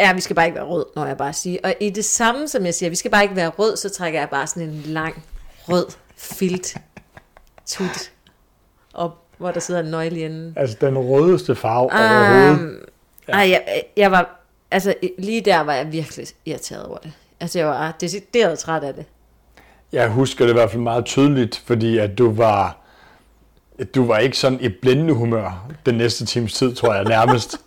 Ja, 0.00 0.12
vi 0.12 0.20
skal 0.20 0.36
bare 0.36 0.46
ikke 0.46 0.56
være 0.56 0.66
rød, 0.66 0.86
når 0.96 1.06
jeg 1.06 1.16
bare 1.16 1.32
siger. 1.32 1.58
Og 1.64 1.74
i 1.80 1.90
det 1.90 2.04
samme, 2.04 2.48
som 2.48 2.64
jeg 2.66 2.74
siger, 2.74 2.90
vi 2.90 2.96
skal 2.96 3.10
bare 3.10 3.22
ikke 3.22 3.36
være 3.36 3.48
rød, 3.48 3.76
så 3.76 3.90
trækker 3.90 4.20
jeg 4.20 4.28
bare 4.30 4.46
sådan 4.46 4.68
en 4.68 4.82
lang 4.86 5.24
rød 5.68 5.86
filt 6.16 6.76
tut 7.66 8.12
op, 8.94 9.18
hvor 9.38 9.50
der 9.50 9.60
sidder 9.60 9.80
en 9.80 9.86
nøgle 9.86 10.18
i 10.18 10.24
enden. 10.24 10.52
Altså 10.56 10.76
den 10.80 10.98
rødeste 10.98 11.54
farve 11.54 11.84
um, 11.84 11.90
overhovedet. 11.92 12.80
Um, 13.32 13.38
ej, 13.38 13.50
jeg, 13.50 13.82
jeg 13.96 14.10
var 14.10 14.40
altså 14.70 14.94
lige 15.18 15.40
der 15.40 15.60
var 15.60 15.74
jeg 15.74 15.92
virkelig 15.92 16.26
irriteret 16.46 16.84
over 16.84 16.98
det. 16.98 17.12
Altså 17.40 17.58
jeg 17.58 17.68
var 17.68 17.96
decideret 18.00 18.58
træt 18.58 18.82
af 18.82 18.94
det. 18.94 19.04
Jeg 19.92 20.08
husker 20.08 20.44
det 20.44 20.52
i 20.52 20.54
hvert 20.54 20.70
fald 20.70 20.82
meget 20.82 21.04
tydeligt, 21.04 21.62
fordi 21.66 21.98
at 21.98 22.18
du 22.18 22.32
var, 22.32 22.76
du 23.94 24.06
var 24.06 24.18
ikke 24.18 24.38
sådan 24.38 24.60
i 24.60 24.68
blændende 24.68 25.14
humør 25.14 25.70
den 25.86 25.94
næste 25.94 26.26
times 26.26 26.52
tid, 26.52 26.74
tror 26.74 26.94
jeg 26.94 27.04
nærmest. 27.04 27.60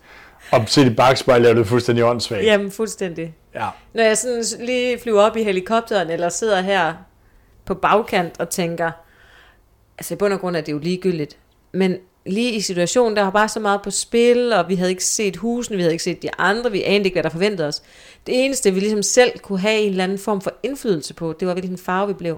Og 0.52 0.64
set 0.68 0.86
i 0.86 0.94
bagspejl 0.94 1.46
er 1.46 1.54
du 1.54 1.64
fuldstændig 1.64 2.06
åndssvagt. 2.06 2.44
Jamen 2.44 2.72
fuldstændig. 2.72 3.36
Ja. 3.56 3.68
Når 3.94 4.04
jeg 4.04 4.18
sådan 4.18 4.44
lige 4.60 5.00
flyver 5.00 5.22
op 5.22 5.38
i 5.38 5.44
helikopteren, 5.44 6.10
eller 6.10 6.30
sidder 6.30 6.62
her 6.62 6.94
på 7.66 7.74
bagkant 7.74 8.40
og 8.40 8.50
tænker, 8.50 8.92
altså 9.98 10.14
i 10.14 10.18
bund 10.18 10.34
og 10.34 10.40
grund 10.40 10.56
er 10.56 10.62
det 10.62 10.72
jo 10.72 10.78
ligegyldigt, 10.78 11.38
men 11.72 11.98
lige 12.26 12.52
i 12.52 12.62
situationen, 12.62 13.16
der 13.16 13.24
var 13.24 13.30
bare 13.30 13.50
så 13.50 13.60
meget 13.60 13.82
på 13.82 13.92
spil, 13.92 14.54
og 14.54 14.70
vi 14.70 14.76
havde 14.76 14.90
ikke 14.92 15.06
set 15.06 15.36
husene, 15.36 15.78
vi 15.78 15.84
havde 15.84 15.94
ikke 15.94 16.04
set 16.04 16.22
de 16.22 16.30
andre, 16.38 16.72
vi 16.72 16.84
anede 16.84 17.04
ikke, 17.04 17.16
hvad 17.16 17.24
der 17.24 17.30
forventede 17.30 17.68
os. 17.68 17.84
Det 18.28 18.46
eneste, 18.46 18.74
vi 18.74 18.80
ligesom 18.80 19.04
selv 19.04 19.40
kunne 19.40 19.60
have 19.60 19.82
en 19.82 19.90
eller 19.90 20.04
anden 20.04 20.20
form 20.20 20.42
for 20.42 20.54
indflydelse 20.64 21.14
på, 21.14 21.36
det 21.40 21.48
var, 21.48 21.54
hvilken 21.54 21.78
farve 21.78 22.08
vi 22.08 22.14
blev. 22.14 22.38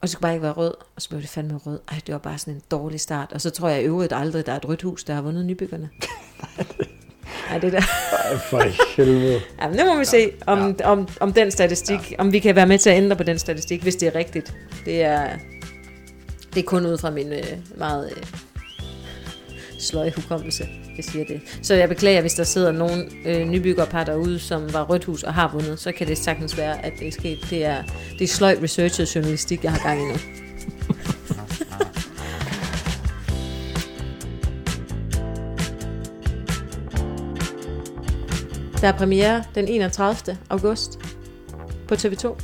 Og 0.00 0.08
så 0.08 0.12
skulle 0.12 0.22
bare 0.22 0.32
ikke 0.32 0.42
være 0.42 0.52
rød, 0.52 0.74
og 0.96 1.02
så 1.02 1.08
blev 1.08 1.20
det 1.20 1.28
fandme 1.28 1.60
rød. 1.66 1.80
Ej, 1.88 2.00
det 2.06 2.12
var 2.12 2.18
bare 2.18 2.38
sådan 2.38 2.54
en 2.54 2.62
dårlig 2.70 3.00
start. 3.00 3.32
Og 3.32 3.40
så 3.40 3.50
tror 3.50 3.68
jeg 3.68 3.82
i 3.82 3.84
øvrigt 3.84 4.12
aldrig, 4.16 4.46
der 4.46 4.52
er 4.52 4.56
et 4.56 4.68
rødt 4.68 4.82
hus, 4.82 5.04
der 5.04 5.14
har 5.14 5.22
vundet 5.22 5.46
nybyggerne. 5.46 5.90
Nej, 7.50 7.58
det 7.58 7.72
der. 7.72 7.80
Ej, 8.12 8.38
for 8.50 8.62
helvede. 8.96 9.40
Ja, 9.60 9.68
men 9.68 9.76
nu 9.76 9.84
må 9.84 9.98
vi 9.98 10.04
se, 10.04 10.32
om, 10.46 10.76
ja. 10.80 10.90
om, 10.90 11.08
om 11.20 11.32
den 11.32 11.50
statistik, 11.50 12.10
ja. 12.10 12.16
om 12.18 12.32
vi 12.32 12.38
kan 12.38 12.56
være 12.56 12.66
med 12.66 12.78
til 12.78 12.90
at 12.90 12.96
ændre 12.96 13.16
på 13.16 13.22
den 13.22 13.38
statistik, 13.38 13.82
hvis 13.82 13.96
det 13.96 14.06
er 14.06 14.14
rigtigt. 14.14 14.54
Det 14.84 15.02
er, 15.02 15.28
det 16.58 16.64
er 16.64 16.68
kun 16.68 16.86
ud 16.86 16.98
fra 16.98 17.10
min 17.10 17.32
øh, 17.32 17.44
meget 17.76 18.12
øh, 18.16 18.22
sløje 19.78 20.12
hukommelse, 20.16 20.68
jeg 20.96 21.04
siger 21.04 21.24
det. 21.24 21.40
Så 21.62 21.74
jeg 21.74 21.88
beklager, 21.88 22.20
hvis 22.20 22.34
der 22.34 22.44
sidder 22.44 22.72
nogen 22.72 23.12
øh, 23.26 23.48
nybyggerpar 23.48 24.04
derude, 24.04 24.38
som 24.38 24.72
var 24.72 24.82
rødt 24.84 25.04
hus 25.04 25.22
og 25.22 25.34
har 25.34 25.50
vundet, 25.52 25.80
så 25.80 25.92
kan 25.92 26.06
det 26.06 26.18
sagtens 26.18 26.56
være, 26.56 26.84
at 26.84 26.92
det 26.98 27.08
er 27.08 27.12
sket. 27.12 27.38
Det 27.50 27.64
er, 27.64 27.82
det 28.12 28.22
er 28.22 28.28
sløj 28.28 28.58
researchet 28.62 29.14
journalistik, 29.14 29.64
jeg 29.64 29.72
har 29.72 29.88
gang 29.88 30.00
i 30.00 30.04
nu. 30.04 30.12
Der 38.80 38.88
er 38.88 38.92
premiere 38.92 39.44
den 39.54 39.68
31. 39.68 40.38
august 40.50 40.98
på 41.88 41.94
TV2. 41.94 42.36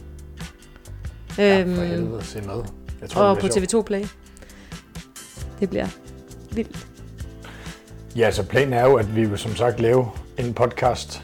Ja, 1.38 1.60
Øhm, 1.60 1.74
for 1.74 1.82
helvede, 1.82 2.24
se 2.24 2.40
med. 2.42 2.83
Jeg 3.00 3.10
tror, 3.10 3.22
og 3.22 3.36
på 3.36 3.40
bliver 3.40 3.66
sjovt. 3.68 3.84
TV2 3.84 3.86
Play. 3.86 4.04
Det 5.60 5.70
bliver 5.70 5.86
vildt. 6.52 6.86
Ja, 8.16 8.30
så 8.30 8.46
planen 8.46 8.72
er 8.72 8.84
jo, 8.84 8.94
at 8.94 9.16
vi 9.16 9.24
vil 9.24 9.38
som 9.38 9.56
sagt 9.56 9.80
lave 9.80 10.10
en 10.38 10.54
podcast 10.54 11.22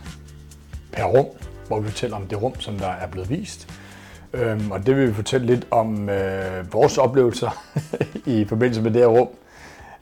per 0.92 1.04
rum, 1.04 1.26
hvor 1.66 1.80
vi 1.80 1.88
fortæller 1.88 2.16
om 2.16 2.26
det 2.26 2.42
rum, 2.42 2.60
som 2.60 2.78
der 2.78 2.88
er 2.88 3.06
blevet 3.06 3.30
vist. 3.30 3.68
Øhm, 4.32 4.70
og 4.70 4.86
det 4.86 4.96
vil 4.96 5.08
vi 5.08 5.14
fortælle 5.14 5.46
lidt 5.46 5.66
om 5.70 6.08
øh, 6.08 6.72
vores 6.72 6.98
oplevelser 6.98 7.64
i 8.26 8.44
forbindelse 8.44 8.82
med 8.82 8.90
det 8.90 9.00
her 9.00 9.08
rum. 9.08 9.28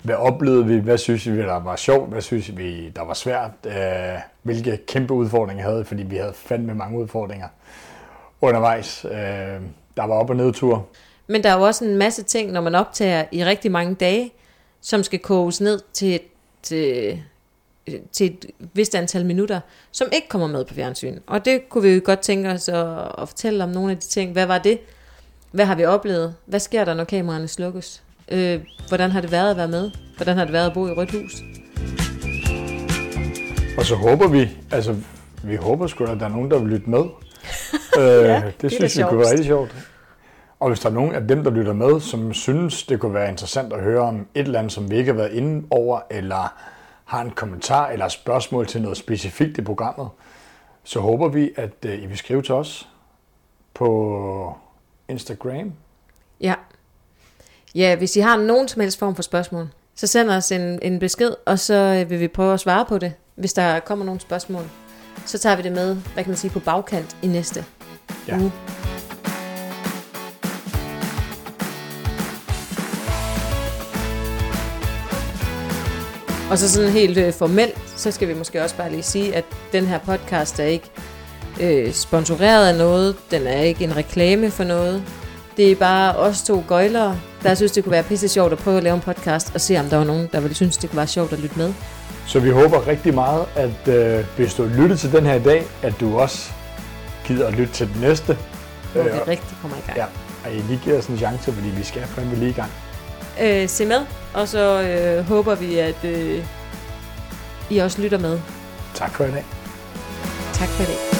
Hvad 0.02 0.14
oplevede 0.14 0.66
vi? 0.66 0.78
Hvad 0.78 0.98
synes 0.98 1.31
vi, 1.31 1.38
der 1.38 1.61
var 1.61 1.76
sjovt? 1.76 2.11
Hvad 2.11 2.20
synes 2.20 2.57
vi, 2.57 2.88
der 2.88 3.04
var 3.04 3.14
svært? 3.14 3.50
Øh, 3.66 4.18
hvilke 4.42 4.78
kæmpe 4.88 5.14
udfordringer 5.14 5.64
havde? 5.64 5.85
Fordi 5.85 6.02
vi 6.02 6.16
havde 6.16 6.33
fandme 6.35 6.74
mange 6.74 6.98
udfordringer 6.98 7.48
undervejs. 8.40 9.04
Øh, 9.04 9.12
der 9.96 10.07
var 10.07 10.14
op- 10.14 10.31
og 10.31 10.37
nedtur. 10.37 10.87
Men 11.28 11.42
der 11.42 11.50
er 11.50 11.56
jo 11.56 11.62
også 11.62 11.84
en 11.84 11.96
masse 11.96 12.22
ting, 12.22 12.52
når 12.52 12.60
man 12.60 12.74
optager 12.74 13.24
i 13.32 13.44
rigtig 13.44 13.72
mange 13.72 13.94
dage, 13.94 14.32
som 14.80 15.02
skal 15.02 15.18
koges 15.18 15.60
ned 15.60 15.80
til 15.92 16.14
et, 16.14 16.22
til, 16.62 17.22
til 18.12 18.26
et 18.26 18.46
vist 18.72 18.94
antal 18.94 19.26
minutter, 19.26 19.60
som 19.92 20.08
ikke 20.12 20.28
kommer 20.28 20.46
med 20.46 20.64
på 20.64 20.74
fjernsyn. 20.74 21.18
Og 21.26 21.44
det 21.44 21.68
kunne 21.68 21.82
vi 21.82 21.94
jo 21.94 22.00
godt 22.04 22.20
tænke 22.20 22.48
os 22.48 22.68
at, 22.68 22.98
at 23.22 23.28
fortælle 23.28 23.64
om 23.64 23.70
nogle 23.70 23.90
af 23.90 23.98
de 23.98 24.06
ting. 24.06 24.32
Hvad 24.32 24.46
var 24.46 24.58
det? 24.58 24.78
Hvad 25.52 25.64
har 25.64 25.74
vi 25.74 25.84
oplevet? 25.84 26.34
Hvad 26.46 26.60
sker 26.60 26.84
der, 26.84 26.94
når 26.94 27.04
kameraerne 27.04 27.48
slukkes? 27.48 28.02
Øh, 28.28 28.60
hvordan 28.88 29.10
har 29.10 29.20
det 29.20 29.32
været 29.32 29.50
at 29.50 29.56
være 29.56 29.68
med? 29.68 29.90
Hvordan 30.16 30.36
har 30.36 30.44
det 30.44 30.52
været 30.52 30.66
at 30.66 30.74
bo 30.74 30.86
i 30.86 30.90
Rødt 30.90 31.10
Hus? 31.10 31.42
Og 33.78 33.84
så 33.84 33.94
håber 33.94 34.28
vi, 34.28 34.48
altså 34.70 34.96
vi 35.42 35.56
håber 35.56 35.86
sgu 35.86 36.04
at 36.04 36.20
der 36.20 36.24
er 36.24 36.28
nogen, 36.30 36.50
der 36.50 36.58
vil 36.58 36.68
lytte 36.68 36.90
med. 36.90 36.98
øh, 37.98 38.02
det, 38.02 38.62
det 38.62 38.72
synes 38.72 38.98
vi 38.98 39.02
kunne 39.02 39.18
være 39.20 39.30
rigtig 39.30 39.46
sjovt. 39.46 39.74
Og 40.60 40.68
hvis 40.68 40.80
der 40.80 40.88
er 40.88 40.92
nogen 40.92 41.14
af 41.14 41.28
dem, 41.28 41.44
der 41.44 41.50
lytter 41.50 41.72
med, 41.72 42.00
som 42.00 42.34
synes, 42.34 42.82
det 42.82 43.00
kunne 43.00 43.14
være 43.14 43.28
interessant 43.30 43.72
at 43.72 43.80
høre 43.82 44.00
om 44.00 44.26
et 44.34 44.46
eller 44.46 44.58
andet, 44.58 44.72
som 44.72 44.90
vi 44.90 44.96
ikke 44.96 45.12
har 45.12 45.16
været 45.16 45.32
inde 45.32 45.66
over, 45.70 46.00
eller 46.10 46.54
har 47.04 47.22
en 47.22 47.30
kommentar 47.30 47.88
eller 47.88 48.08
spørgsmål 48.08 48.66
til 48.66 48.82
noget 48.82 48.96
specifikt 48.96 49.58
i 49.58 49.62
programmet, 49.62 50.08
så 50.84 51.00
håber 51.00 51.28
vi, 51.28 51.50
at 51.56 51.84
øh, 51.86 52.02
I 52.02 52.06
vil 52.06 52.18
skrive 52.18 52.42
til 52.42 52.54
os 52.54 52.88
på 53.74 54.56
Instagram. 55.08 55.72
Ja. 56.40 56.54
Ja, 57.74 57.96
hvis 57.96 58.16
I 58.16 58.20
har 58.20 58.36
nogen 58.36 58.68
som 58.68 58.80
helst 58.80 58.98
form 58.98 59.14
for 59.14 59.22
spørgsmål, 59.22 59.68
så 59.94 60.06
send 60.06 60.30
os 60.30 60.52
en, 60.52 60.78
en 60.82 60.98
besked, 60.98 61.30
og 61.46 61.58
så 61.58 61.74
øh, 61.74 62.10
vil 62.10 62.20
vi 62.20 62.28
prøve 62.28 62.54
at 62.54 62.60
svare 62.60 62.84
på 62.84 62.98
det. 62.98 63.12
Hvis 63.34 63.52
der 63.52 63.80
kommer 63.80 64.04
nogle 64.04 64.20
spørgsmål, 64.20 64.62
så 65.26 65.38
tager 65.38 65.56
vi 65.56 65.62
det 65.62 65.72
med, 65.72 65.94
hvad 65.94 66.24
kan 66.24 66.30
man 66.30 66.36
sige, 66.36 66.50
på 66.50 66.60
bagkant 66.60 67.16
i 67.22 67.26
næste 67.26 67.64
Ja. 68.28 68.38
uge. 68.38 68.52
Og 76.50 76.58
så 76.58 76.72
sådan 76.72 76.90
helt 76.90 77.18
øh, 77.18 77.32
formelt, 77.32 77.78
så 77.96 78.11
skal 78.11 78.28
vi 78.28 78.34
måske 78.34 78.62
også 78.62 78.76
bare 78.76 78.90
lige 78.90 79.02
sige, 79.02 79.37
at 79.37 79.44
den 79.72 79.87
her 79.87 79.98
podcast 79.98 80.61
er 80.61 80.64
ikke 80.64 80.90
øh, 81.61 81.92
sponsoreret 81.92 82.68
af 82.68 82.78
noget. 82.78 83.16
Den 83.30 83.46
er 83.46 83.61
ikke 83.61 83.84
en 83.84 83.96
reklame 83.96 84.50
for 84.50 84.64
noget. 84.64 85.02
Det 85.56 85.72
er 85.72 85.76
bare 85.76 86.16
os 86.16 86.42
to 86.42 86.64
gøjlere, 86.68 87.18
der 87.42 87.54
synes, 87.54 87.72
det 87.72 87.84
kunne 87.84 87.92
være 87.92 88.02
pisse 88.02 88.28
sjovt 88.28 88.52
at 88.52 88.58
prøve 88.58 88.76
at 88.76 88.82
lave 88.82 88.94
en 88.94 89.00
podcast, 89.00 89.54
og 89.54 89.61
se, 89.61 89.76
om 89.80 89.87
der 89.87 89.96
var 89.96 90.04
nogen, 90.04 90.28
der 90.32 90.40
ville 90.40 90.54
synes, 90.54 90.76
det 90.76 90.90
kunne 90.90 90.96
være 90.96 91.06
sjovt 91.06 91.32
at 91.32 91.38
lytte 91.38 91.58
med. 91.58 91.72
Så 92.26 92.40
vi 92.40 92.50
håber 92.50 92.87
rigtig 92.87 93.14
meget, 93.14 93.46
at 93.56 93.88
øh, 93.88 94.24
hvis 94.37 94.54
du 94.54 94.64
lyttet 94.64 95.00
til 95.00 95.12
den 95.12 95.26
her 95.26 95.34
i 95.34 95.42
dag, 95.42 95.64
at 95.82 95.94
du 96.00 96.18
også 96.18 96.50
gider 97.26 97.46
at 97.46 97.54
lytte 97.54 97.72
til 97.72 97.88
den 97.94 98.00
næste. 98.00 98.37
Hvor 98.92 99.02
vi 99.02 99.08
Øh, 99.08 99.28
rigtig 99.28 99.56
kommer 99.62 99.76
i 99.76 99.80
gang. 99.87 99.98
Ja, 99.98 100.04
og 100.44 100.52
I 100.54 100.58
lige 100.68 100.80
giver 100.84 100.98
os 100.98 101.06
en 101.06 101.18
chance, 101.18 101.52
fordi 101.52 101.68
vi 101.68 101.84
skal 101.84 102.02
fandme 102.02 102.34
lige 102.34 102.50
i 102.50 102.52
gang. 102.52 102.70
Øh, 103.42 103.68
se 103.68 103.87
med, 103.87 104.07
og 104.35 104.48
så 104.48 104.83
øh, 104.83 105.24
håber 105.24 105.55
vi, 105.55 105.79
at 105.79 106.05
øh, 106.05 106.44
I 107.70 107.79
også 107.79 108.03
lytter 108.03 108.18
med. 108.18 108.40
Tak 108.94 109.11
for 109.11 109.24
i 109.24 109.31
dag. 109.31 109.44
Tak 110.53 110.68
for 110.68 110.85
det. 110.85 111.17